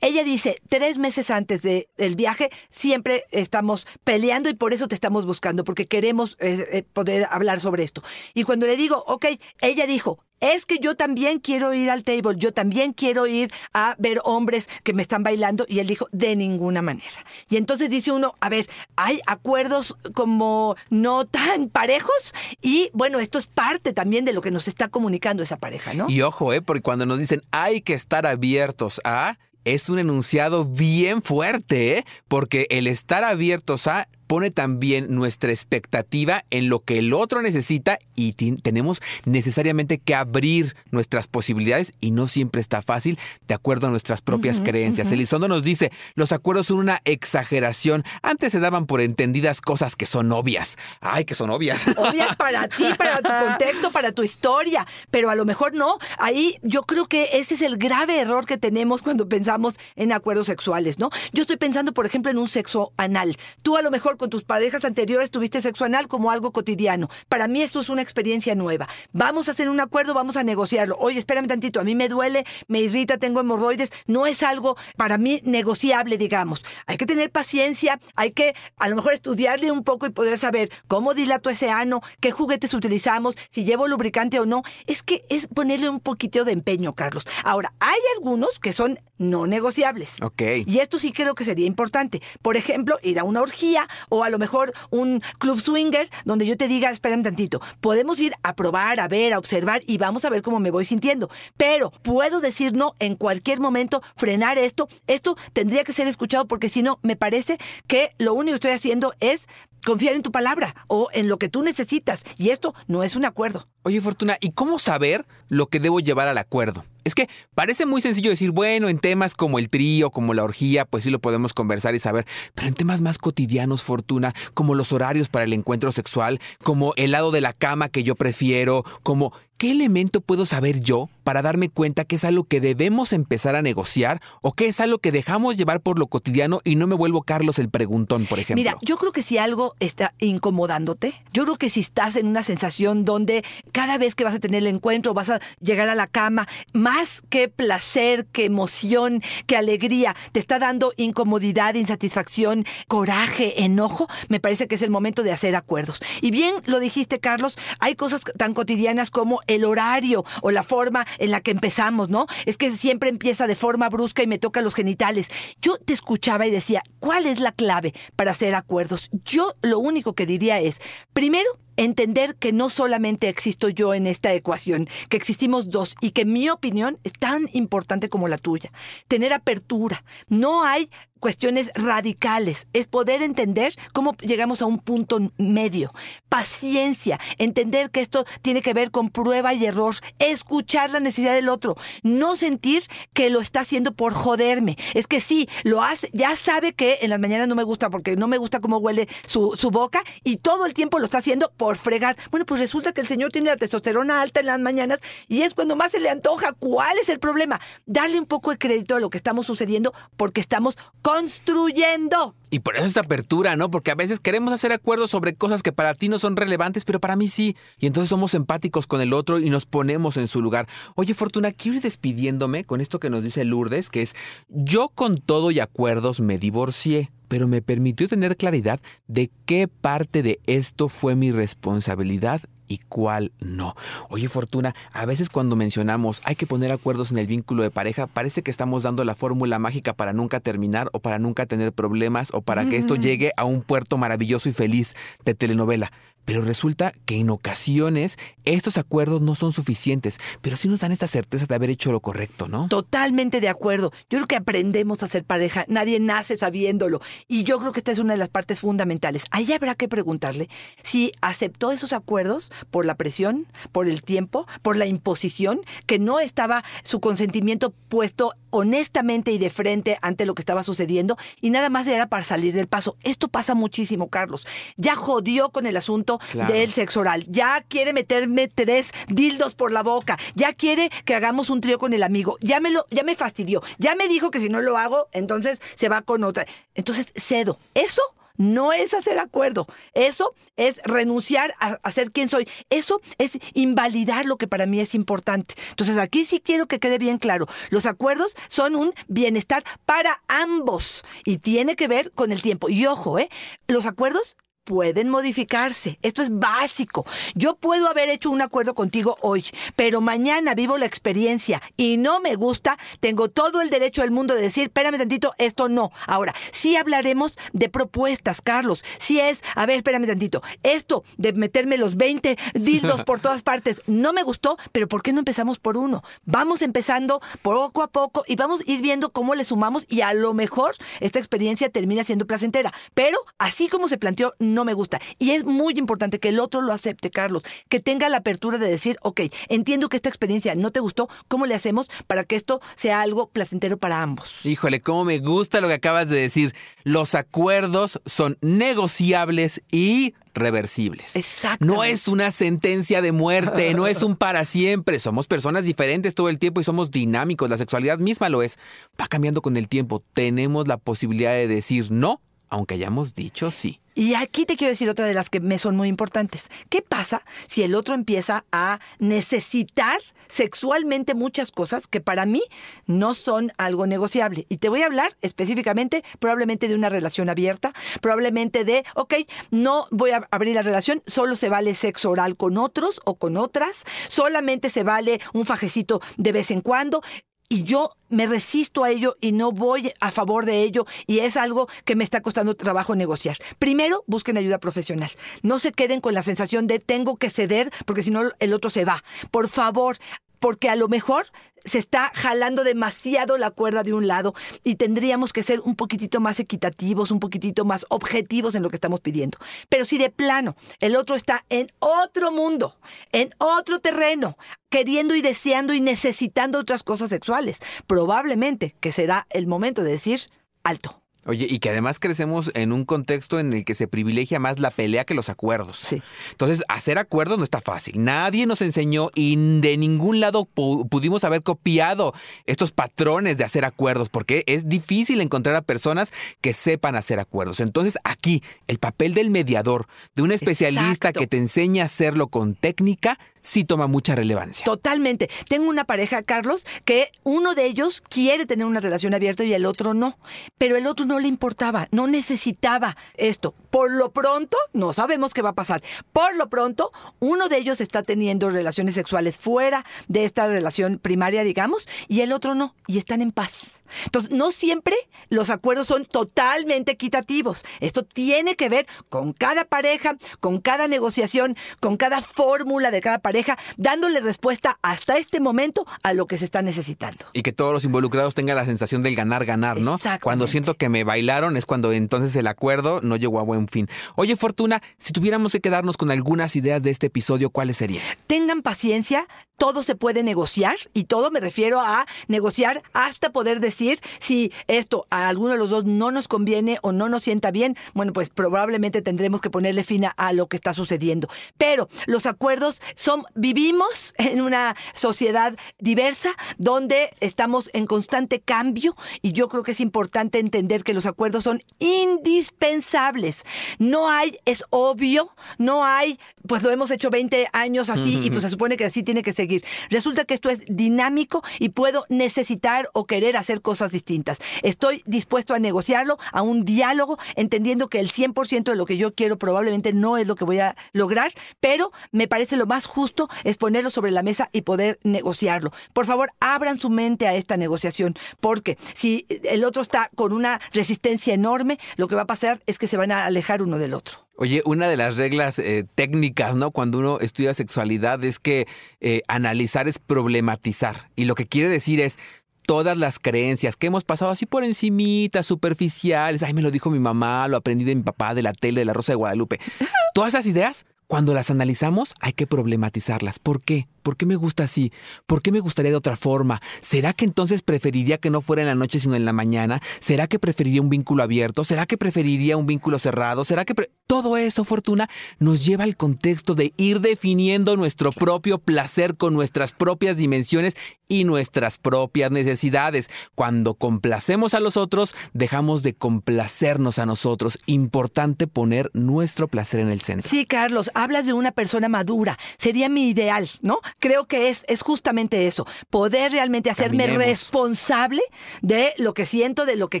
Ella 0.00 0.22
dice, 0.22 0.58
tres 0.68 0.98
meses 0.98 1.30
antes 1.30 1.62
de- 1.62 1.88
del 1.96 2.14
viaje 2.14 2.50
siempre 2.68 3.24
estamos 3.30 3.86
peleando 4.02 4.50
y 4.50 4.54
por 4.54 4.74
eso 4.74 4.86
te 4.86 4.94
estamos 4.94 5.24
buscando, 5.24 5.64
porque 5.64 5.86
queremos 5.86 6.36
eh, 6.40 6.68
eh, 6.72 6.82
poder 6.92 7.26
hablar 7.30 7.58
sobre 7.60 7.84
esto. 7.84 8.02
Y 8.34 8.42
cuando 8.42 8.66
le 8.66 8.76
digo, 8.76 9.02
ok, 9.06 9.26
ella 9.62 9.86
dijo, 9.86 10.18
es 10.44 10.66
que 10.66 10.78
yo 10.78 10.94
también 10.94 11.40
quiero 11.40 11.72
ir 11.72 11.90
al 11.90 12.04
table, 12.04 12.36
yo 12.36 12.52
también 12.52 12.92
quiero 12.92 13.26
ir 13.26 13.50
a 13.72 13.96
ver 13.98 14.20
hombres 14.24 14.68
que 14.82 14.92
me 14.92 15.00
están 15.00 15.22
bailando. 15.22 15.64
Y 15.68 15.78
él 15.78 15.86
dijo, 15.86 16.06
de 16.12 16.36
ninguna 16.36 16.82
manera. 16.82 17.24
Y 17.48 17.56
entonces 17.56 17.88
dice 17.88 18.12
uno, 18.12 18.34
a 18.40 18.50
ver, 18.50 18.68
hay 18.96 19.20
acuerdos 19.26 19.96
como 20.12 20.76
no 20.90 21.24
tan 21.24 21.70
parejos 21.70 22.34
y 22.60 22.90
bueno, 22.92 23.20
esto 23.20 23.38
es 23.38 23.46
parte 23.46 23.94
también 23.94 24.26
de 24.26 24.34
lo 24.34 24.42
que 24.42 24.50
nos 24.50 24.68
está 24.68 24.88
comunicando 24.88 25.42
esa 25.42 25.56
pareja, 25.56 25.94
¿no? 25.94 26.06
Y 26.08 26.20
ojo, 26.20 26.52
¿eh? 26.52 26.60
porque 26.60 26.82
cuando 26.82 27.06
nos 27.06 27.18
dicen 27.18 27.42
hay 27.50 27.80
que 27.80 27.94
estar 27.94 28.26
abiertos 28.26 29.00
a, 29.04 29.38
es 29.64 29.88
un 29.88 29.98
enunciado 29.98 30.66
bien 30.66 31.22
fuerte, 31.22 31.98
¿eh? 31.98 32.04
porque 32.28 32.66
el 32.68 32.86
estar 32.86 33.24
abiertos 33.24 33.86
a 33.86 34.08
pone 34.26 34.50
también 34.50 35.14
nuestra 35.14 35.50
expectativa 35.50 36.44
en 36.50 36.68
lo 36.68 36.80
que 36.80 36.98
el 36.98 37.12
otro 37.12 37.42
necesita 37.42 37.98
y 38.14 38.32
tenemos 38.32 39.00
necesariamente 39.24 39.98
que 39.98 40.14
abrir 40.14 40.74
nuestras 40.90 41.26
posibilidades 41.26 41.92
y 42.00 42.10
no 42.10 42.28
siempre 42.28 42.60
está 42.60 42.82
fácil 42.82 43.18
de 43.46 43.54
acuerdo 43.54 43.86
a 43.86 43.90
nuestras 43.90 44.22
propias 44.22 44.60
creencias. 44.60 45.10
Elizondo 45.12 45.48
nos 45.48 45.64
dice, 45.64 45.92
los 46.14 46.32
acuerdos 46.32 46.66
son 46.66 46.78
una 46.78 47.00
exageración. 47.04 48.04
Antes 48.22 48.52
se 48.52 48.60
daban 48.60 48.86
por 48.86 49.00
entendidas 49.00 49.60
cosas 49.60 49.96
que 49.96 50.06
son 50.06 50.32
obvias. 50.32 50.76
Ay, 51.00 51.24
que 51.24 51.34
son 51.34 51.50
obvias. 51.50 51.86
obvias 51.96 52.36
para 52.36 52.68
ti, 52.68 52.84
para 52.96 53.18
tu 53.18 53.46
contexto, 53.46 53.90
para 53.90 54.12
tu 54.12 54.22
historia, 54.22 54.86
pero 55.10 55.30
a 55.30 55.34
lo 55.34 55.44
mejor 55.44 55.74
no. 55.74 55.98
Ahí 56.18 56.58
yo 56.62 56.82
creo 56.82 57.06
que 57.06 57.30
ese 57.34 57.54
es 57.54 57.62
el 57.62 57.76
grave 57.76 58.20
error 58.20 58.46
que 58.46 58.58
tenemos 58.58 59.02
cuando 59.02 59.28
pensamos 59.28 59.74
en 59.96 60.12
acuerdos 60.12 60.46
sexuales, 60.46 60.98
¿no? 60.98 61.10
Yo 61.32 61.42
estoy 61.42 61.56
pensando, 61.56 61.92
por 61.92 62.06
ejemplo, 62.06 62.30
en 62.30 62.38
un 62.38 62.48
sexo 62.48 62.92
anal. 62.96 63.36
Tú 63.62 63.76
a 63.76 63.82
lo 63.82 63.90
mejor 63.90 64.13
con 64.16 64.30
tus 64.30 64.44
parejas 64.44 64.84
anteriores 64.84 65.30
tuviste 65.30 65.60
sexo 65.60 65.84
anal 65.84 66.08
como 66.08 66.30
algo 66.30 66.52
cotidiano. 66.52 67.08
Para 67.28 67.48
mí 67.48 67.62
esto 67.62 67.80
es 67.80 67.88
una 67.88 68.02
experiencia 68.02 68.54
nueva. 68.54 68.88
Vamos 69.12 69.48
a 69.48 69.52
hacer 69.52 69.68
un 69.68 69.80
acuerdo, 69.80 70.14
vamos 70.14 70.36
a 70.36 70.42
negociarlo. 70.42 70.96
Oye, 70.98 71.18
espérame 71.18 71.46
tantito, 71.46 71.80
a 71.80 71.84
mí 71.84 71.94
me 71.94 72.08
duele, 72.08 72.44
me 72.68 72.80
irrita, 72.80 73.18
tengo 73.18 73.40
hemorroides. 73.40 73.92
No 74.06 74.26
es 74.26 74.42
algo 74.42 74.76
para 74.96 75.18
mí 75.18 75.40
negociable, 75.44 76.18
digamos. 76.18 76.64
Hay 76.86 76.96
que 76.96 77.06
tener 77.06 77.30
paciencia, 77.30 78.00
hay 78.16 78.32
que 78.32 78.54
a 78.78 78.88
lo 78.88 78.96
mejor 78.96 79.12
estudiarle 79.12 79.70
un 79.70 79.84
poco 79.84 80.06
y 80.06 80.10
poder 80.10 80.38
saber 80.38 80.70
cómo 80.88 81.14
dilato 81.14 81.50
ese 81.50 81.70
ano, 81.70 82.02
qué 82.20 82.30
juguetes 82.30 82.74
utilizamos, 82.74 83.36
si 83.50 83.64
llevo 83.64 83.88
lubricante 83.88 84.38
o 84.40 84.46
no. 84.46 84.62
Es 84.86 85.02
que 85.02 85.24
es 85.28 85.46
ponerle 85.46 85.88
un 85.88 86.00
poquito 86.00 86.44
de 86.44 86.52
empeño, 86.52 86.94
Carlos. 86.94 87.24
Ahora, 87.44 87.72
hay 87.80 88.00
algunos 88.16 88.58
que 88.58 88.72
son 88.72 88.98
no 89.18 89.46
negociables. 89.46 90.16
Ok. 90.22 90.42
Y 90.66 90.78
esto 90.78 90.98
sí 90.98 91.12
creo 91.12 91.34
que 91.34 91.44
sería 91.44 91.66
importante. 91.66 92.20
Por 92.42 92.56
ejemplo, 92.56 92.98
ir 93.02 93.18
a 93.18 93.24
una 93.24 93.42
orgía 93.42 93.88
o 94.08 94.24
a 94.24 94.30
lo 94.30 94.38
mejor 94.38 94.72
un 94.90 95.22
club 95.38 95.60
swinger 95.60 96.08
donde 96.24 96.46
yo 96.46 96.56
te 96.56 96.68
diga, 96.68 96.90
espérame 96.90 97.22
tantito, 97.22 97.60
podemos 97.80 98.20
ir 98.20 98.34
a 98.42 98.54
probar, 98.54 99.00
a 99.00 99.08
ver, 99.08 99.32
a 99.32 99.38
observar 99.38 99.82
y 99.86 99.98
vamos 99.98 100.24
a 100.24 100.30
ver 100.30 100.42
cómo 100.42 100.60
me 100.60 100.70
voy 100.70 100.84
sintiendo. 100.84 101.28
Pero 101.56 101.90
puedo 101.90 102.40
decir 102.40 102.72
no 102.72 102.94
en 102.98 103.16
cualquier 103.16 103.60
momento, 103.60 104.02
frenar 104.16 104.58
esto. 104.58 104.88
Esto 105.06 105.36
tendría 105.52 105.84
que 105.84 105.92
ser 105.92 106.06
escuchado 106.06 106.46
porque 106.46 106.68
si 106.68 106.82
no, 106.82 106.98
me 107.02 107.16
parece 107.16 107.58
que 107.86 108.14
lo 108.18 108.34
único 108.34 108.52
que 108.52 108.56
estoy 108.56 108.70
haciendo 108.72 109.14
es 109.20 109.46
confiar 109.84 110.14
en 110.14 110.22
tu 110.22 110.32
palabra 110.32 110.74
o 110.88 111.08
en 111.12 111.28
lo 111.28 111.38
que 111.38 111.48
tú 111.48 111.62
necesitas. 111.62 112.22
Y 112.38 112.50
esto 112.50 112.74
no 112.86 113.02
es 113.02 113.16
un 113.16 113.24
acuerdo. 113.24 113.68
Oye, 113.82 114.00
Fortuna, 114.00 114.38
¿y 114.40 114.52
cómo 114.52 114.78
saber 114.78 115.26
lo 115.48 115.66
que 115.66 115.78
debo 115.78 116.00
llevar 116.00 116.26
al 116.28 116.38
acuerdo? 116.38 116.84
Es 117.04 117.14
que 117.14 117.28
parece 117.54 117.84
muy 117.84 118.00
sencillo 118.00 118.30
decir, 118.30 118.50
bueno, 118.50 118.88
en 118.88 118.98
temas 118.98 119.34
como 119.34 119.58
el 119.58 119.68
trío, 119.68 120.10
como 120.10 120.32
la 120.32 120.42
orgía, 120.42 120.86
pues 120.86 121.04
sí 121.04 121.10
lo 121.10 121.18
podemos 121.18 121.52
conversar 121.52 121.94
y 121.94 121.98
saber, 121.98 122.26
pero 122.54 122.66
en 122.66 122.72
temas 122.72 123.02
más 123.02 123.18
cotidianos, 123.18 123.82
Fortuna, 123.82 124.34
como 124.54 124.74
los 124.74 124.90
horarios 124.92 125.28
para 125.28 125.44
el 125.44 125.52
encuentro 125.52 125.92
sexual, 125.92 126.40
como 126.62 126.94
el 126.96 127.10
lado 127.10 127.30
de 127.30 127.42
la 127.42 127.52
cama 127.52 127.90
que 127.90 128.04
yo 128.04 128.14
prefiero, 128.14 128.84
como 129.02 129.34
¿qué 129.58 129.70
elemento 129.70 130.20
puedo 130.20 130.46
saber 130.46 130.80
yo 130.80 131.08
para 131.22 131.42
darme 131.42 131.70
cuenta 131.70 132.04
que 132.04 132.16
es 132.16 132.24
algo 132.24 132.44
que 132.44 132.60
debemos 132.60 133.12
empezar 133.12 133.56
a 133.56 133.62
negociar 133.62 134.20
o 134.42 134.52
que 134.52 134.66
es 134.66 134.80
algo 134.80 134.98
que 134.98 135.10
dejamos 135.10 135.56
llevar 135.56 135.80
por 135.80 135.98
lo 135.98 136.06
cotidiano 136.06 136.60
y 136.64 136.76
no 136.76 136.86
me 136.86 136.94
vuelvo 136.94 137.22
Carlos 137.22 137.58
el 137.58 137.70
preguntón, 137.70 138.26
por 138.26 138.38
ejemplo? 138.38 138.60
Mira, 138.60 138.76
yo 138.82 138.96
creo 138.96 139.12
que 139.12 139.22
si 139.22 139.38
algo 139.38 139.74
está 139.80 140.12
incomodándote, 140.18 141.14
yo 141.32 141.44
creo 141.44 141.56
que 141.56 141.70
si 141.70 141.80
estás 141.80 142.16
en 142.16 142.26
una 142.26 142.42
sensación 142.42 143.04
donde 143.04 143.44
cada 143.72 143.96
vez 143.96 144.14
que 144.14 144.24
vas 144.24 144.34
a 144.34 144.38
tener 144.38 144.58
el 144.58 144.66
encuentro 144.66 145.14
vas 145.14 145.30
a 145.30 145.40
llegar 145.60 145.88
a 145.88 145.94
la 145.94 146.06
cama, 146.06 146.46
más 146.72 147.22
que 147.30 147.48
placer, 147.48 148.26
que 148.26 148.44
emoción, 148.44 149.22
que 149.46 149.56
alegría, 149.56 150.14
te 150.32 150.40
está 150.40 150.58
dando 150.58 150.92
incomodidad, 150.96 151.74
insatisfacción, 151.74 152.66
coraje, 152.86 153.64
enojo, 153.64 154.08
me 154.28 154.40
parece 154.40 154.68
que 154.68 154.74
es 154.74 154.82
el 154.82 154.90
momento 154.90 155.22
de 155.22 155.32
hacer 155.32 155.56
acuerdos. 155.56 156.00
Y 156.20 156.30
bien 156.30 156.54
lo 156.66 156.80
dijiste, 156.80 157.18
Carlos, 157.18 157.56
hay 157.78 157.94
cosas 157.94 158.22
tan 158.36 158.52
cotidianas 158.52 159.10
como 159.10 159.40
el 159.46 159.64
horario 159.64 160.24
o 160.42 160.50
la 160.50 160.62
forma 160.62 161.06
en 161.18 161.30
la 161.30 161.40
que 161.40 161.50
empezamos, 161.50 162.08
¿no? 162.08 162.26
Es 162.46 162.56
que 162.56 162.70
siempre 162.70 163.10
empieza 163.10 163.46
de 163.46 163.54
forma 163.54 163.88
brusca 163.88 164.22
y 164.22 164.26
me 164.26 164.38
toca 164.38 164.62
los 164.62 164.74
genitales. 164.74 165.28
Yo 165.60 165.76
te 165.78 165.92
escuchaba 165.92 166.46
y 166.46 166.50
decía, 166.50 166.82
¿cuál 166.98 167.26
es 167.26 167.40
la 167.40 167.52
clave 167.52 167.94
para 168.16 168.32
hacer 168.32 168.54
acuerdos? 168.54 169.10
Yo 169.24 169.54
lo 169.62 169.78
único 169.78 170.14
que 170.14 170.26
diría 170.26 170.60
es, 170.60 170.80
primero, 171.12 171.48
entender 171.76 172.36
que 172.36 172.52
no 172.52 172.70
solamente 172.70 173.28
existo 173.28 173.68
yo 173.68 173.94
en 173.94 174.06
esta 174.06 174.32
ecuación, 174.32 174.88
que 175.08 175.16
existimos 175.16 175.70
dos 175.70 175.94
y 176.00 176.10
que 176.10 176.24
mi 176.24 176.48
opinión 176.48 176.98
es 177.04 177.12
tan 177.12 177.48
importante 177.52 178.08
como 178.08 178.28
la 178.28 178.38
tuya. 178.38 178.70
Tener 179.08 179.32
apertura. 179.32 180.04
No 180.28 180.64
hay 180.64 180.90
cuestiones 181.24 181.70
radicales, 181.74 182.66
es 182.74 182.86
poder 182.86 183.22
entender 183.22 183.74
cómo 183.94 184.14
llegamos 184.18 184.60
a 184.60 184.66
un 184.66 184.78
punto 184.78 185.32
medio. 185.38 185.90
Paciencia, 186.28 187.18
entender 187.38 187.90
que 187.90 188.02
esto 188.02 188.26
tiene 188.42 188.60
que 188.60 188.74
ver 188.74 188.90
con 188.90 189.08
prueba 189.08 189.54
y 189.54 189.64
error, 189.64 189.94
escuchar 190.18 190.90
la 190.90 191.00
necesidad 191.00 191.32
del 191.32 191.48
otro, 191.48 191.78
no 192.02 192.36
sentir 192.36 192.82
que 193.14 193.30
lo 193.30 193.40
está 193.40 193.60
haciendo 193.60 193.94
por 193.94 194.12
joderme. 194.12 194.76
Es 194.92 195.06
que 195.06 195.18
sí, 195.18 195.48
lo 195.62 195.82
hace, 195.82 196.10
ya 196.12 196.36
sabe 196.36 196.74
que 196.74 196.98
en 197.00 197.08
las 197.08 197.18
mañanas 197.18 197.48
no 197.48 197.54
me 197.54 197.62
gusta 197.62 197.88
porque 197.88 198.16
no 198.16 198.28
me 198.28 198.36
gusta 198.36 198.60
cómo 198.60 198.76
huele 198.76 199.08
su, 199.26 199.54
su 199.56 199.70
boca 199.70 200.04
y 200.24 200.36
todo 200.36 200.66
el 200.66 200.74
tiempo 200.74 200.98
lo 200.98 201.06
está 201.06 201.16
haciendo 201.16 201.50
por 201.56 201.63
fregar. 201.72 202.16
Bueno, 202.30 202.46
pues 202.46 202.60
resulta 202.60 202.92
que 202.92 203.00
el 203.00 203.06
señor 203.06 203.32
tiene 203.32 203.50
la 203.50 203.56
testosterona 203.56 204.20
alta 204.20 204.40
en 204.40 204.46
las 204.46 204.60
mañanas 204.60 205.00
y 205.28 205.42
es 205.42 205.54
cuando 205.54 205.76
más 205.76 205.92
se 205.92 206.00
le 206.00 206.10
antoja. 206.10 206.52
¿Cuál 206.52 206.98
es 206.98 207.08
el 207.08 207.18
problema? 207.18 207.60
Darle 207.86 208.18
un 208.18 208.26
poco 208.26 208.50
de 208.50 208.58
crédito 208.58 208.96
a 208.96 209.00
lo 209.00 209.10
que 209.10 209.18
estamos 209.18 209.46
sucediendo 209.46 209.92
porque 210.16 210.40
estamos 210.40 210.76
construyendo. 211.02 212.34
Y 212.50 212.60
por 212.60 212.76
eso 212.76 212.86
esta 212.86 213.00
apertura, 213.00 213.56
¿no? 213.56 213.70
Porque 213.70 213.90
a 213.90 213.96
veces 213.96 214.20
queremos 214.20 214.52
hacer 214.52 214.70
acuerdos 214.70 215.10
sobre 215.10 215.34
cosas 215.34 215.62
que 215.62 215.72
para 215.72 215.94
ti 215.94 216.08
no 216.08 216.20
son 216.20 216.36
relevantes, 216.36 216.84
pero 216.84 217.00
para 217.00 217.16
mí 217.16 217.26
sí. 217.26 217.56
Y 217.78 217.86
entonces 217.86 218.08
somos 218.08 218.34
empáticos 218.34 218.86
con 218.86 219.00
el 219.00 219.12
otro 219.12 219.40
y 219.40 219.50
nos 219.50 219.66
ponemos 219.66 220.16
en 220.16 220.28
su 220.28 220.40
lugar. 220.40 220.68
Oye, 220.94 221.14
Fortuna, 221.14 221.50
quiero 221.50 221.78
ir 221.78 221.82
despidiéndome 221.82 222.64
con 222.64 222.80
esto 222.80 223.00
que 223.00 223.10
nos 223.10 223.24
dice 223.24 223.44
Lourdes, 223.44 223.90
que 223.90 224.02
es, 224.02 224.14
yo 224.48 224.88
con 224.88 225.18
todo 225.18 225.50
y 225.50 225.58
acuerdos 225.58 226.20
me 226.20 226.38
divorcié 226.38 227.10
pero 227.34 227.48
me 227.48 227.62
permitió 227.62 228.06
tener 228.06 228.36
claridad 228.36 228.78
de 229.08 229.28
qué 229.44 229.66
parte 229.66 230.22
de 230.22 230.38
esto 230.46 230.88
fue 230.88 231.16
mi 231.16 231.32
responsabilidad 231.32 232.42
y 232.68 232.78
cuál 232.88 233.32
no. 233.40 233.74
Oye, 234.08 234.28
Fortuna, 234.28 234.76
a 234.92 235.04
veces 235.04 235.30
cuando 235.30 235.56
mencionamos 235.56 236.22
hay 236.22 236.36
que 236.36 236.46
poner 236.46 236.70
acuerdos 236.70 237.10
en 237.10 237.18
el 237.18 237.26
vínculo 237.26 237.64
de 237.64 237.72
pareja, 237.72 238.06
parece 238.06 238.42
que 238.42 238.52
estamos 238.52 238.84
dando 238.84 239.02
la 239.02 239.16
fórmula 239.16 239.58
mágica 239.58 239.94
para 239.94 240.12
nunca 240.12 240.38
terminar 240.38 240.90
o 240.92 241.00
para 241.00 241.18
nunca 241.18 241.44
tener 241.44 241.72
problemas 241.72 242.28
o 242.32 242.40
para 242.40 242.68
que 242.68 242.76
esto 242.76 242.94
llegue 242.94 243.32
a 243.36 243.44
un 243.44 243.62
puerto 243.62 243.98
maravilloso 243.98 244.48
y 244.48 244.52
feliz 244.52 244.94
de 245.24 245.34
telenovela. 245.34 245.90
Pero 246.24 246.42
resulta 246.42 246.92
que 247.04 247.16
en 247.16 247.30
ocasiones 247.30 248.18
estos 248.44 248.78
acuerdos 248.78 249.22
no 249.22 249.34
son 249.34 249.52
suficientes, 249.52 250.18
pero 250.40 250.56
sí 250.56 250.68
nos 250.68 250.80
dan 250.80 250.92
esta 250.92 251.06
certeza 251.06 251.46
de 251.46 251.54
haber 251.54 251.70
hecho 251.70 251.92
lo 251.92 252.00
correcto, 252.00 252.48
¿no? 252.48 252.68
Totalmente 252.68 253.40
de 253.40 253.48
acuerdo. 253.48 253.92
Yo 254.10 254.18
creo 254.18 254.26
que 254.26 254.36
aprendemos 254.36 255.02
a 255.02 255.08
ser 255.08 255.24
pareja, 255.24 255.64
nadie 255.68 256.00
nace 256.00 256.36
sabiéndolo. 256.36 257.00
Y 257.28 257.44
yo 257.44 257.58
creo 257.58 257.72
que 257.72 257.80
esta 257.80 257.92
es 257.92 257.98
una 257.98 258.14
de 258.14 258.18
las 258.18 258.28
partes 258.28 258.60
fundamentales. 258.60 259.24
Ahí 259.30 259.52
habrá 259.52 259.74
que 259.74 259.88
preguntarle 259.88 260.48
si 260.82 261.12
aceptó 261.20 261.72
esos 261.72 261.92
acuerdos 261.92 262.50
por 262.70 262.86
la 262.86 262.94
presión, 262.96 263.46
por 263.72 263.88
el 263.88 264.02
tiempo, 264.02 264.46
por 264.62 264.76
la 264.76 264.86
imposición, 264.86 265.60
que 265.86 265.98
no 265.98 266.20
estaba 266.20 266.64
su 266.82 267.00
consentimiento 267.00 267.70
puesto 267.88 268.34
honestamente 268.54 269.32
y 269.32 269.38
de 269.38 269.50
frente 269.50 269.98
ante 270.00 270.26
lo 270.26 270.36
que 270.36 270.42
estaba 270.42 270.62
sucediendo 270.62 271.18
y 271.40 271.50
nada 271.50 271.70
más 271.70 271.88
era 271.88 272.06
para 272.06 272.22
salir 272.22 272.54
del 272.54 272.68
paso. 272.68 272.96
Esto 273.02 273.26
pasa 273.26 273.54
muchísimo, 273.54 274.08
Carlos. 274.08 274.46
Ya 274.76 274.94
jodió 274.94 275.50
con 275.50 275.66
el 275.66 275.76
asunto 275.76 276.20
del 276.48 276.72
sexo 276.72 277.00
oral. 277.00 277.26
Ya 277.28 277.60
quiere 277.66 277.92
meterme 277.92 278.46
tres 278.46 278.92
dildos 279.08 279.56
por 279.56 279.72
la 279.72 279.82
boca. 279.82 280.20
Ya 280.36 280.52
quiere 280.52 280.90
que 281.04 281.16
hagamos 281.16 281.50
un 281.50 281.60
trío 281.60 281.80
con 281.80 281.94
el 281.94 282.04
amigo. 282.04 282.36
Ya 282.40 282.60
me 282.60 282.70
lo, 282.70 282.86
ya 282.90 283.02
me 283.02 283.16
fastidió. 283.16 283.60
Ya 283.78 283.96
me 283.96 284.06
dijo 284.06 284.30
que 284.30 284.38
si 284.38 284.48
no 284.48 284.60
lo 284.60 284.78
hago, 284.78 285.08
entonces 285.10 285.60
se 285.74 285.88
va 285.88 286.02
con 286.02 286.22
otra. 286.22 286.46
Entonces 286.76 287.12
cedo. 287.16 287.58
Eso 287.74 288.02
no 288.36 288.72
es 288.72 288.94
hacer 288.94 289.18
acuerdo. 289.18 289.66
Eso 289.92 290.34
es 290.56 290.80
renunciar 290.84 291.54
a, 291.60 291.90
ser 291.90 292.10
quien 292.10 292.28
soy. 292.28 292.48
Eso 292.70 293.00
es 293.18 293.38
invalidar 293.52 294.26
lo 294.26 294.36
que 294.36 294.48
para 294.48 294.66
mí 294.66 294.80
es 294.80 294.94
importante. 294.94 295.54
Entonces 295.70 295.98
aquí 295.98 296.24
sí 296.24 296.40
quiero 296.40 296.66
que 296.66 296.80
quede 296.80 296.98
bien 296.98 297.18
claro. 297.18 297.46
Los 297.70 297.86
acuerdos 297.86 298.34
son 298.48 298.76
un 298.76 298.94
bienestar 299.08 299.64
para 299.84 300.22
ambos 300.28 301.04
y 301.24 301.38
tiene 301.38 301.76
que 301.76 301.88
ver 301.88 302.12
con 302.12 302.32
el 302.32 302.42
tiempo. 302.42 302.68
Y 302.68 302.86
ojo, 302.86 303.18
¿eh? 303.18 303.28
Los 303.68 303.86
acuerdos 303.86 304.36
pueden 304.64 305.08
modificarse. 305.08 305.98
Esto 306.02 306.22
es 306.22 306.36
básico. 306.38 307.06
Yo 307.34 307.56
puedo 307.56 307.88
haber 307.88 308.08
hecho 308.08 308.30
un 308.30 308.42
acuerdo 308.42 308.74
contigo 308.74 309.16
hoy, 309.20 309.44
pero 309.76 310.00
mañana 310.00 310.54
vivo 310.54 310.78
la 310.78 310.86
experiencia 310.86 311.62
y 311.76 311.98
no 311.98 312.20
me 312.20 312.34
gusta, 312.34 312.78
tengo 313.00 313.28
todo 313.28 313.60
el 313.60 313.70
derecho 313.70 314.02
del 314.02 314.10
mundo 314.10 314.34
de 314.34 314.42
decir, 314.42 314.64
espérame 314.64 314.98
tantito, 314.98 315.34
esto 315.38 315.68
no. 315.68 315.92
Ahora, 316.06 316.34
sí 316.50 316.76
hablaremos 316.76 317.36
de 317.52 317.68
propuestas, 317.68 318.40
Carlos. 318.40 318.84
Si 318.98 319.20
es, 319.20 319.42
a 319.54 319.66
ver, 319.66 319.76
espérame 319.76 320.06
tantito, 320.06 320.42
esto 320.62 321.04
de 321.18 321.32
meterme 321.32 321.76
los 321.76 321.96
20 321.96 322.38
dildos 322.54 323.04
por 323.04 323.20
todas 323.20 323.42
partes, 323.44 323.82
no 323.86 324.12
me 324.12 324.22
gustó, 324.22 324.56
pero 324.72 324.88
¿por 324.88 325.02
qué 325.02 325.12
no 325.12 325.18
empezamos 325.18 325.58
por 325.58 325.76
uno? 325.76 326.02
Vamos 326.24 326.62
empezando 326.62 327.20
poco 327.42 327.82
a 327.82 327.88
poco 327.88 328.24
y 328.26 328.36
vamos 328.36 328.60
a 328.60 328.70
ir 328.70 328.80
viendo 328.80 329.10
cómo 329.10 329.34
le 329.34 329.44
sumamos 329.44 329.86
y 329.88 330.00
a 330.00 330.14
lo 330.14 330.32
mejor 330.32 330.74
esta 331.00 331.18
experiencia 331.18 331.68
termina 331.68 332.04
siendo 332.04 332.26
placentera. 332.26 332.72
Pero 332.94 333.18
así 333.38 333.68
como 333.68 333.88
se 333.88 333.98
planteó, 333.98 334.32
no 334.54 334.64
me 334.64 334.74
gusta. 334.74 335.00
Y 335.18 335.30
es 335.30 335.44
muy 335.44 335.74
importante 335.76 336.18
que 336.18 336.30
el 336.30 336.40
otro 336.40 336.62
lo 336.62 336.72
acepte, 336.72 337.10
Carlos, 337.10 337.42
que 337.68 337.80
tenga 337.80 338.08
la 338.08 338.18
apertura 338.18 338.58
de 338.58 338.70
decir, 338.70 338.98
ok, 339.02 339.22
entiendo 339.48 339.88
que 339.88 339.96
esta 339.96 340.08
experiencia 340.08 340.54
no 340.54 340.70
te 340.70 340.80
gustó, 340.80 341.08
¿cómo 341.28 341.46
le 341.46 341.54
hacemos 341.54 341.88
para 342.06 342.24
que 342.24 342.36
esto 342.36 342.60
sea 342.76 343.00
algo 343.00 343.28
placentero 343.28 343.76
para 343.76 344.02
ambos? 344.02 344.44
Híjole, 344.44 344.80
cómo 344.80 345.04
me 345.04 345.18
gusta 345.18 345.60
lo 345.60 345.68
que 345.68 345.74
acabas 345.74 346.08
de 346.08 346.18
decir. 346.18 346.54
Los 346.84 347.14
acuerdos 347.14 348.00
son 348.06 348.38
negociables 348.40 349.62
y 349.70 350.14
reversibles. 350.34 351.16
Exacto. 351.16 351.64
No 351.64 351.84
es 351.84 352.08
una 352.08 352.30
sentencia 352.30 353.00
de 353.00 353.12
muerte, 353.12 353.72
no 353.74 353.86
es 353.86 354.02
un 354.02 354.16
para 354.16 354.44
siempre. 354.44 355.00
Somos 355.00 355.26
personas 355.26 355.64
diferentes 355.64 356.14
todo 356.14 356.28
el 356.28 356.38
tiempo 356.38 356.60
y 356.60 356.64
somos 356.64 356.90
dinámicos. 356.90 357.48
La 357.48 357.58
sexualidad 357.58 357.98
misma 357.98 358.28
lo 358.28 358.42
es. 358.42 358.58
Va 359.00 359.06
cambiando 359.06 359.42
con 359.42 359.56
el 359.56 359.68
tiempo. 359.68 360.02
Tenemos 360.12 360.68
la 360.68 360.76
posibilidad 360.76 361.32
de 361.32 361.48
decir 361.48 361.90
no 361.90 362.20
aunque 362.54 362.74
hayamos 362.74 363.14
dicho 363.14 363.50
sí. 363.50 363.80
Y 363.96 364.14
aquí 364.14 364.46
te 364.46 364.56
quiero 364.56 364.70
decir 364.70 364.88
otra 364.88 365.06
de 365.06 365.14
las 365.14 365.28
que 365.28 365.40
me 365.40 365.58
son 365.58 365.76
muy 365.76 365.88
importantes. 365.88 366.48
¿Qué 366.68 366.82
pasa 366.82 367.22
si 367.48 367.62
el 367.62 367.74
otro 367.74 367.94
empieza 367.94 368.44
a 368.52 368.80
necesitar 368.98 370.00
sexualmente 370.28 371.14
muchas 371.14 371.50
cosas 371.50 371.86
que 371.86 372.00
para 372.00 372.26
mí 372.26 372.42
no 372.86 373.14
son 373.14 373.52
algo 373.56 373.86
negociable? 373.86 374.46
Y 374.48 374.58
te 374.58 374.68
voy 374.68 374.82
a 374.82 374.86
hablar 374.86 375.16
específicamente 375.20 376.04
probablemente 376.20 376.68
de 376.68 376.76
una 376.76 376.88
relación 376.88 377.28
abierta, 377.28 377.72
probablemente 378.00 378.64
de, 378.64 378.84
ok, 378.94 379.14
no 379.50 379.86
voy 379.90 380.10
a 380.10 380.26
abrir 380.30 380.54
la 380.54 380.62
relación, 380.62 381.02
solo 381.06 381.34
se 381.34 381.48
vale 381.48 381.74
sexo 381.74 382.10
oral 382.10 382.36
con 382.36 382.56
otros 382.56 383.00
o 383.04 383.16
con 383.16 383.36
otras, 383.36 383.82
solamente 384.08 384.70
se 384.70 384.84
vale 384.84 385.20
un 385.32 385.44
fajecito 385.44 386.00
de 386.16 386.32
vez 386.32 386.50
en 386.52 386.60
cuando 386.60 387.02
y 387.48 387.62
yo 387.62 387.90
me 388.08 388.26
resisto 388.26 388.84
a 388.84 388.90
ello 388.90 389.16
y 389.20 389.32
no 389.32 389.52
voy 389.52 389.92
a 390.00 390.10
favor 390.10 390.46
de 390.46 390.62
ello 390.62 390.86
y 391.06 391.20
es 391.20 391.36
algo 391.36 391.68
que 391.84 391.96
me 391.96 392.04
está 392.04 392.20
costando 392.20 392.54
trabajo 392.54 392.94
negociar. 392.94 393.36
Primero, 393.58 394.04
busquen 394.06 394.36
ayuda 394.36 394.58
profesional. 394.58 395.10
No 395.42 395.58
se 395.58 395.72
queden 395.72 396.00
con 396.00 396.14
la 396.14 396.22
sensación 396.22 396.66
de 396.66 396.78
tengo 396.78 397.16
que 397.16 397.30
ceder 397.30 397.70
porque 397.86 398.02
si 398.02 398.10
no 398.10 398.30
el 398.38 398.54
otro 398.54 398.70
se 398.70 398.84
va. 398.84 399.04
Por 399.30 399.48
favor, 399.48 399.98
porque 400.38 400.68
a 400.68 400.76
lo 400.76 400.88
mejor 400.88 401.26
se 401.64 401.78
está 401.78 402.12
jalando 402.14 402.64
demasiado 402.64 403.38
la 403.38 403.50
cuerda 403.50 403.82
de 403.82 403.94
un 403.94 404.06
lado 404.06 404.34
y 404.62 404.76
tendríamos 404.76 405.32
que 405.32 405.42
ser 405.42 405.60
un 405.60 405.76
poquitito 405.76 406.20
más 406.20 406.38
equitativos, 406.40 407.10
un 407.10 407.20
poquitito 407.20 407.64
más 407.64 407.86
objetivos 407.88 408.54
en 408.54 408.62
lo 408.62 408.70
que 408.70 408.76
estamos 408.76 409.00
pidiendo. 409.00 409.38
Pero 409.68 409.84
si 409.84 409.98
de 409.98 410.10
plano 410.10 410.56
el 410.80 410.96
otro 410.96 411.16
está 411.16 411.44
en 411.48 411.72
otro 411.78 412.30
mundo, 412.32 412.76
en 413.12 413.34
otro 413.38 413.80
terreno, 413.80 414.36
queriendo 414.68 415.14
y 415.14 415.22
deseando 415.22 415.72
y 415.72 415.80
necesitando 415.80 416.58
otras 416.58 416.82
cosas 416.82 417.10
sexuales, 417.10 417.60
probablemente 417.86 418.76
que 418.80 418.92
será 418.92 419.26
el 419.30 419.46
momento 419.46 419.82
de 419.82 419.92
decir 419.92 420.20
alto. 420.62 421.03
Oye, 421.26 421.46
y 421.48 421.58
que 421.58 421.70
además 421.70 421.98
crecemos 421.98 422.50
en 422.54 422.72
un 422.72 422.84
contexto 422.84 423.38
en 423.38 423.52
el 423.52 423.64
que 423.64 423.74
se 423.74 423.88
privilegia 423.88 424.38
más 424.38 424.58
la 424.58 424.70
pelea 424.70 425.04
que 425.04 425.14
los 425.14 425.28
acuerdos. 425.28 425.78
Sí. 425.78 426.02
Entonces, 426.30 426.62
hacer 426.68 426.98
acuerdos 426.98 427.38
no 427.38 427.44
está 427.44 427.60
fácil. 427.60 428.04
Nadie 428.04 428.46
nos 428.46 428.60
enseñó 428.60 429.10
y 429.14 429.60
de 429.60 429.76
ningún 429.76 430.20
lado 430.20 430.44
pudimos 430.44 431.24
haber 431.24 431.42
copiado 431.42 432.12
estos 432.46 432.72
patrones 432.72 433.38
de 433.38 433.44
hacer 433.44 433.64
acuerdos, 433.64 434.10
porque 434.10 434.44
es 434.46 434.68
difícil 434.68 435.20
encontrar 435.20 435.56
a 435.56 435.62
personas 435.62 436.12
que 436.40 436.52
sepan 436.52 436.94
hacer 436.94 437.18
acuerdos. 437.20 437.60
Entonces, 437.60 437.96
aquí, 438.04 438.42
el 438.66 438.78
papel 438.78 439.14
del 439.14 439.30
mediador, 439.30 439.86
de 440.14 440.22
un 440.22 440.32
especialista 440.32 441.12
que 441.12 441.26
te 441.26 441.38
enseña 441.38 441.84
a 441.84 441.86
hacerlo 441.86 442.28
con 442.28 442.54
técnica, 442.54 443.18
sí 443.44 443.62
toma 443.62 443.86
mucha 443.86 444.16
relevancia. 444.16 444.64
Totalmente. 444.64 445.28
Tengo 445.48 445.68
una 445.68 445.84
pareja, 445.84 446.22
Carlos, 446.22 446.66
que 446.84 447.12
uno 447.22 447.54
de 447.54 447.66
ellos 447.66 448.00
quiere 448.00 448.46
tener 448.46 448.66
una 448.66 448.80
relación 448.80 449.14
abierta 449.14 449.44
y 449.44 449.52
el 449.52 449.66
otro 449.66 449.94
no. 449.94 450.18
Pero 450.58 450.76
el 450.76 450.86
otro 450.88 451.06
no 451.06 451.20
le 451.20 451.28
importaba, 451.28 451.86
no 451.92 452.08
necesitaba 452.08 452.96
esto. 453.16 453.54
Por 453.70 453.92
lo 453.92 454.10
pronto, 454.10 454.56
no 454.72 454.92
sabemos 454.92 455.34
qué 455.34 455.42
va 455.42 455.50
a 455.50 455.54
pasar. 455.54 455.82
Por 456.12 456.34
lo 456.36 456.48
pronto, 456.48 456.90
uno 457.20 457.48
de 457.48 457.58
ellos 457.58 457.80
está 457.80 458.02
teniendo 458.02 458.50
relaciones 458.50 458.94
sexuales 458.94 459.36
fuera 459.36 459.84
de 460.08 460.24
esta 460.24 460.46
relación 460.46 460.98
primaria, 460.98 461.44
digamos, 461.44 461.86
y 462.08 462.22
el 462.22 462.32
otro 462.32 462.54
no. 462.54 462.74
Y 462.86 462.98
están 462.98 463.20
en 463.20 463.30
paz. 463.30 463.66
Entonces, 464.06 464.30
no 464.30 464.50
siempre 464.50 464.96
los 465.28 465.50
acuerdos 465.50 465.88
son 465.88 466.06
totalmente 466.06 466.92
equitativos. 466.92 467.64
Esto 467.80 468.04
tiene 468.04 468.56
que 468.56 468.68
ver 468.68 468.86
con 469.08 469.32
cada 469.32 469.64
pareja, 469.66 470.16
con 470.40 470.60
cada 470.60 470.88
negociación, 470.88 471.56
con 471.80 471.96
cada 471.96 472.22
fórmula 472.22 472.90
de 472.90 473.00
cada 473.00 473.18
pareja, 473.18 473.33
dándole 473.76 474.20
respuesta 474.20 474.78
hasta 474.82 475.16
este 475.18 475.40
momento 475.40 475.86
a 476.02 476.12
lo 476.12 476.26
que 476.26 476.38
se 476.38 476.44
está 476.44 476.62
necesitando. 476.62 477.26
Y 477.32 477.42
que 477.42 477.52
todos 477.52 477.72
los 477.72 477.84
involucrados 477.84 478.34
tengan 478.34 478.56
la 478.56 478.64
sensación 478.64 479.02
del 479.02 479.16
ganar-ganar, 479.16 479.78
¿no? 479.80 479.96
Exactamente. 479.96 480.22
Cuando 480.22 480.46
siento 480.46 480.74
que 480.74 480.88
me 480.88 481.04
bailaron 481.04 481.56
es 481.56 481.66
cuando 481.66 481.92
entonces 481.92 482.34
el 482.36 482.46
acuerdo 482.46 483.00
no 483.02 483.16
llegó 483.16 483.40
a 483.40 483.42
buen 483.42 483.68
fin. 483.68 483.88
Oye, 484.16 484.36
Fortuna, 484.36 484.82
si 484.98 485.12
tuviéramos 485.12 485.52
que 485.52 485.60
quedarnos 485.60 485.96
con 485.96 486.10
algunas 486.10 486.56
ideas 486.56 486.82
de 486.82 486.90
este 486.90 487.06
episodio, 487.06 487.50
¿cuáles 487.50 487.76
serían? 487.76 488.02
Tengan 488.26 488.62
paciencia, 488.62 489.26
todo 489.56 489.82
se 489.82 489.94
puede 489.94 490.22
negociar 490.22 490.76
y 490.92 491.04
todo 491.04 491.30
me 491.30 491.40
refiero 491.40 491.80
a 491.80 492.06
negociar 492.28 492.82
hasta 492.92 493.30
poder 493.30 493.60
decir 493.60 494.00
si 494.18 494.52
esto 494.66 495.06
a 495.10 495.28
alguno 495.28 495.52
de 495.52 495.58
los 495.58 495.70
dos 495.70 495.84
no 495.84 496.10
nos 496.10 496.28
conviene 496.28 496.78
o 496.82 496.92
no 496.92 497.08
nos 497.08 497.24
sienta 497.24 497.50
bien, 497.50 497.76
bueno, 497.94 498.12
pues 498.12 498.30
probablemente 498.30 499.02
tendremos 499.02 499.40
que 499.40 499.50
ponerle 499.50 499.84
fin 499.84 500.04
a, 500.04 500.08
a 500.10 500.32
lo 500.32 500.48
que 500.48 500.56
está 500.56 500.72
sucediendo. 500.72 501.28
Pero 501.58 501.88
los 502.06 502.26
acuerdos 502.26 502.80
son, 502.94 503.23
vivimos 503.34 504.14
en 504.18 504.40
una 504.40 504.76
sociedad 504.92 505.56
diversa 505.78 506.30
donde 506.58 507.10
estamos 507.20 507.70
en 507.72 507.86
constante 507.86 508.40
cambio 508.40 508.96
y 509.22 509.32
yo 509.32 509.48
creo 509.48 509.62
que 509.62 509.72
es 509.72 509.80
importante 509.80 510.38
entender 510.38 510.84
que 510.84 510.94
los 510.94 511.06
acuerdos 511.06 511.44
son 511.44 511.62
indispensables. 511.78 513.44
No 513.78 514.10
hay, 514.10 514.38
es 514.44 514.64
obvio, 514.70 515.34
no 515.58 515.84
hay, 515.84 516.18
pues 516.46 516.62
lo 516.62 516.70
hemos 516.70 516.90
hecho 516.90 517.10
20 517.10 517.48
años 517.52 517.90
así 517.90 518.20
y 518.22 518.30
pues 518.30 518.42
se 518.42 518.48
supone 518.48 518.76
que 518.76 518.84
así 518.84 519.02
tiene 519.02 519.22
que 519.22 519.32
seguir. 519.32 519.64
Resulta 519.90 520.24
que 520.24 520.34
esto 520.34 520.50
es 520.50 520.62
dinámico 520.68 521.42
y 521.58 521.70
puedo 521.70 522.06
necesitar 522.08 522.88
o 522.92 523.06
querer 523.06 523.36
hacer 523.36 523.62
cosas 523.62 523.92
distintas. 523.92 524.38
Estoy 524.62 525.02
dispuesto 525.06 525.54
a 525.54 525.58
negociarlo, 525.58 526.18
a 526.32 526.42
un 526.42 526.64
diálogo, 526.64 527.18
entendiendo 527.36 527.88
que 527.88 528.00
el 528.00 528.10
100% 528.10 528.64
de 528.64 528.76
lo 528.76 528.86
que 528.86 528.96
yo 528.96 529.14
quiero 529.14 529.38
probablemente 529.38 529.92
no 529.92 530.16
es 530.16 530.26
lo 530.26 530.36
que 530.36 530.44
voy 530.44 530.58
a 530.58 530.76
lograr, 530.92 531.32
pero 531.60 531.92
me 532.12 532.28
parece 532.28 532.56
lo 532.56 532.66
más 532.66 532.86
justo 532.86 533.13
es 533.44 533.56
ponerlo 533.56 533.90
sobre 533.90 534.10
la 534.10 534.22
mesa 534.22 534.48
y 534.52 534.62
poder 534.62 534.98
negociarlo. 535.02 535.72
Por 535.92 536.06
favor, 536.06 536.32
abran 536.40 536.80
su 536.80 536.90
mente 536.90 537.26
a 537.26 537.34
esta 537.34 537.56
negociación, 537.56 538.14
porque 538.40 538.76
si 538.94 539.26
el 539.44 539.64
otro 539.64 539.82
está 539.82 540.10
con 540.14 540.32
una 540.32 540.60
resistencia 540.72 541.34
enorme, 541.34 541.78
lo 541.96 542.08
que 542.08 542.14
va 542.14 542.22
a 542.22 542.26
pasar 542.26 542.62
es 542.66 542.78
que 542.78 542.86
se 542.86 542.96
van 542.96 543.12
a 543.12 543.26
alejar 543.26 543.62
uno 543.62 543.78
del 543.78 543.94
otro. 543.94 544.26
Oye, 544.36 544.62
una 544.64 544.88
de 544.88 544.96
las 544.96 545.16
reglas 545.16 545.60
eh, 545.60 545.86
técnicas, 545.94 546.56
¿no? 546.56 546.72
Cuando 546.72 546.98
uno 546.98 547.20
estudia 547.20 547.54
sexualidad 547.54 548.22
es 548.24 548.40
que 548.40 548.66
eh, 549.00 549.22
analizar 549.28 549.86
es 549.86 550.00
problematizar. 550.00 551.08
Y 551.14 551.26
lo 551.26 551.36
que 551.36 551.46
quiere 551.46 551.68
decir 551.68 552.00
es 552.00 552.18
todas 552.66 552.96
las 552.96 553.18
creencias 553.18 553.76
que 553.76 553.86
hemos 553.86 554.04
pasado 554.04 554.32
así 554.32 554.46
por 554.46 554.64
encimita, 554.64 555.44
superficiales. 555.44 556.42
Ay, 556.42 556.52
me 556.52 556.62
lo 556.62 556.72
dijo 556.72 556.90
mi 556.90 556.98
mamá, 556.98 557.46
lo 557.46 557.56
aprendí 557.56 557.84
de 557.84 557.94
mi 557.94 558.02
papá, 558.02 558.34
de 558.34 558.42
la 558.42 558.52
tele, 558.52 558.80
de 558.80 558.86
la 558.86 558.92
Rosa 558.92 559.12
de 559.12 559.16
Guadalupe. 559.16 559.60
Todas 560.14 560.34
esas 560.34 560.46
ideas, 560.46 560.84
cuando 561.06 561.34
las 561.34 561.50
analizamos, 561.50 562.14
hay 562.20 562.32
que 562.32 562.46
problematizarlas. 562.46 563.38
¿Por 563.38 563.62
qué? 563.62 563.86
¿Por 564.02 564.16
qué 564.16 564.26
me 564.26 564.36
gusta 564.36 564.64
así? 564.64 564.92
¿Por 565.26 565.40
qué 565.40 565.50
me 565.50 565.60
gustaría 565.60 565.90
de 565.90 565.96
otra 565.96 566.16
forma? 566.16 566.60
¿Será 566.82 567.14
que 567.14 567.24
entonces 567.24 567.62
preferiría 567.62 568.18
que 568.18 568.30
no 568.30 568.42
fuera 568.42 568.62
en 568.62 568.68
la 568.68 568.74
noche 568.74 569.00
sino 569.00 569.14
en 569.14 569.24
la 569.24 569.32
mañana? 569.32 569.80
¿Será 570.00 570.26
que 570.26 570.38
preferiría 570.38 570.82
un 570.82 570.90
vínculo 570.90 571.22
abierto? 571.22 571.64
¿Será 571.64 571.86
que 571.86 571.96
preferiría 571.96 572.56
un 572.56 572.66
vínculo 572.66 572.98
cerrado? 572.98 573.44
¿Será 573.44 573.64
que... 573.64 573.74
Todo 574.06 574.36
eso, 574.36 574.64
Fortuna, 574.64 575.08
nos 575.38 575.64
lleva 575.64 575.84
al 575.84 575.96
contexto 575.96 576.54
de 576.54 576.74
ir 576.76 577.00
definiendo 577.00 577.74
nuestro 577.74 578.12
propio 578.12 578.58
placer 578.58 579.16
con 579.16 579.32
nuestras 579.32 579.72
propias 579.72 580.18
dimensiones 580.18 580.76
y 581.08 581.24
nuestras 581.24 581.78
propias 581.78 582.30
necesidades. 582.30 583.10
Cuando 583.34 583.74
complacemos 583.74 584.54
a 584.54 584.60
los 584.60 584.76
otros, 584.76 585.14
dejamos 585.32 585.82
de 585.82 585.94
complacernos 585.94 586.98
a 586.98 587.06
nosotros. 587.06 587.58
Importante 587.66 588.46
poner 588.46 588.90
nuestro 588.94 589.48
placer 589.48 589.80
en 589.80 589.90
el 589.90 590.00
centro. 590.00 590.28
Sí, 590.30 590.46
Carlos, 590.46 590.90
hablas 590.94 591.26
de 591.26 591.32
una 591.32 591.52
persona 591.52 591.88
madura. 591.88 592.38
Sería 592.58 592.88
mi 592.88 593.08
ideal, 593.08 593.48
¿no? 593.62 593.80
Creo 593.98 594.26
que 594.26 594.48
es, 594.48 594.64
es 594.68 594.82
justamente 594.82 595.46
eso. 595.46 595.66
Poder 595.90 596.32
realmente 596.32 596.70
hacerme 596.70 597.04
Caminemos. 597.04 597.26
responsable 597.26 598.22
de 598.62 598.94
lo 598.98 599.14
que 599.14 599.26
siento, 599.26 599.66
de 599.66 599.76
lo 599.76 599.88
que 599.88 600.00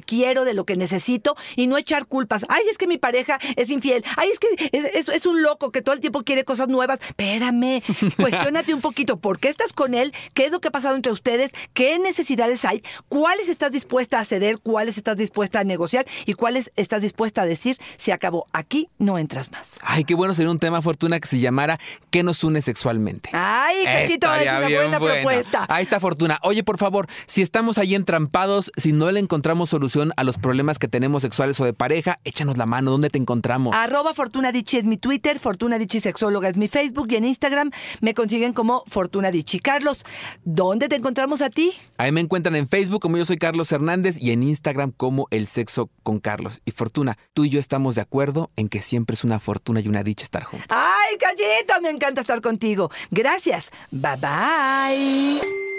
quiero, 0.00 0.44
de 0.44 0.54
lo 0.54 0.64
que 0.64 0.76
necesito 0.76 1.36
y 1.56 1.66
no 1.66 1.76
echar 1.78 2.06
culpas. 2.06 2.44
Ay, 2.48 2.62
es 2.70 2.78
que 2.78 2.86
mi 2.86 2.98
pareja 2.98 3.38
es 3.56 3.70
infiel. 3.70 4.04
Ay, 4.16 4.30
es 4.32 4.38
que 4.38 4.48
es, 4.72 4.84
es- 4.94 5.08
es 5.08 5.26
un 5.26 5.42
loco 5.42 5.70
que 5.70 5.82
todo 5.82 5.94
el 5.94 6.00
tiempo 6.00 6.22
quiere 6.24 6.44
cosas 6.44 6.68
nuevas. 6.68 6.98
Espérame, 7.06 7.82
cuestionate 8.16 8.74
un 8.74 8.80
poquito. 8.80 9.18
¿Por 9.18 9.38
qué 9.38 9.48
estás 9.48 9.72
con 9.72 9.94
él? 9.94 10.12
¿Qué 10.34 10.46
es 10.46 10.52
lo 10.52 10.60
que 10.60 10.68
ha 10.68 10.72
pasado 10.72 10.94
entre 11.04 11.12
ustedes? 11.12 11.50
¿Qué 11.74 11.98
necesidades 11.98 12.64
hay? 12.64 12.82
¿Cuáles 13.08 13.50
estás 13.50 13.72
dispuesta 13.72 14.20
a 14.20 14.24
ceder? 14.24 14.58
¿Cuáles 14.58 14.96
estás 14.96 15.18
dispuesta 15.18 15.60
a 15.60 15.64
negociar? 15.64 16.06
¿Y 16.24 16.32
cuáles 16.32 16.72
estás 16.76 17.02
dispuesta 17.02 17.42
a 17.42 17.46
decir? 17.46 17.76
Se 17.98 18.14
acabó. 18.14 18.46
Aquí 18.54 18.88
no 18.98 19.18
entras 19.18 19.52
más. 19.52 19.78
Ay, 19.82 20.04
qué 20.04 20.14
bueno 20.14 20.32
sería 20.32 20.50
un 20.50 20.58
tema, 20.58 20.80
Fortuna, 20.80 21.20
que 21.20 21.28
se 21.28 21.40
llamara 21.40 21.78
¿Qué 22.10 22.22
nos 22.22 22.42
une 22.42 22.62
sexualmente? 22.62 23.28
Ay, 23.34 23.84
Cachito, 23.84 24.32
es 24.34 24.42
una 24.48 24.60
buena 24.60 24.98
propuesta. 24.98 25.66
Ahí 25.68 25.82
está 25.82 26.00
Fortuna. 26.00 26.38
Oye, 26.42 26.64
por 26.64 26.78
favor, 26.78 27.06
si 27.26 27.42
estamos 27.42 27.76
ahí 27.76 27.94
entrampados, 27.94 28.72
si 28.78 28.92
no 28.92 29.10
le 29.10 29.20
encontramos 29.20 29.68
solución 29.68 30.12
a 30.16 30.24
los 30.24 30.38
problemas 30.38 30.78
que 30.78 30.88
tenemos 30.88 31.20
sexuales 31.20 31.60
o 31.60 31.66
de 31.66 31.74
pareja, 31.74 32.18
échanos 32.24 32.56
la 32.56 32.64
mano. 32.64 32.92
¿Dónde 32.92 33.10
te 33.10 33.18
encontramos? 33.18 33.74
Arroba 33.74 34.14
Fortuna 34.14 34.52
Dichi 34.52 34.78
es 34.78 34.84
mi 34.84 34.96
Twitter, 34.96 35.38
Fortuna 35.38 35.78
Dichi 35.78 36.00
Sexóloga 36.00 36.48
es 36.48 36.56
mi 36.56 36.68
Facebook 36.68 37.08
y 37.10 37.16
en 37.16 37.24
Instagram 37.26 37.72
me 38.00 38.14
consiguen 38.14 38.54
como 38.54 38.84
Fortuna 38.86 39.30
Dichi. 39.30 39.58
Carlos, 39.58 40.06
¿dónde 40.44 40.83
te 40.88 40.96
encontramos 40.96 41.42
a 41.42 41.50
ti? 41.50 41.72
Ahí 41.96 42.12
me 42.12 42.20
encuentran 42.20 42.56
en 42.56 42.68
Facebook 42.68 43.00
como 43.00 43.16
yo 43.16 43.24
soy 43.24 43.36
Carlos 43.36 43.70
Hernández 43.72 44.16
y 44.20 44.30
en 44.32 44.42
Instagram 44.42 44.92
como 44.92 45.26
El 45.30 45.46
Sexo 45.46 45.90
con 46.02 46.20
Carlos. 46.20 46.60
Y 46.64 46.70
Fortuna, 46.70 47.16
tú 47.32 47.44
y 47.44 47.50
yo 47.50 47.60
estamos 47.60 47.94
de 47.94 48.02
acuerdo 48.02 48.50
en 48.56 48.68
que 48.68 48.80
siempre 48.80 49.14
es 49.14 49.24
una 49.24 49.38
fortuna 49.40 49.80
y 49.80 49.88
una 49.88 50.02
dicha 50.02 50.24
estar 50.24 50.44
juntos. 50.44 50.68
Ay, 50.70 51.16
Cachito, 51.18 51.80
me 51.82 51.90
encanta 51.90 52.20
estar 52.20 52.40
contigo. 52.40 52.90
Gracias. 53.10 53.70
Bye 53.90 54.16
bye. 54.20 55.73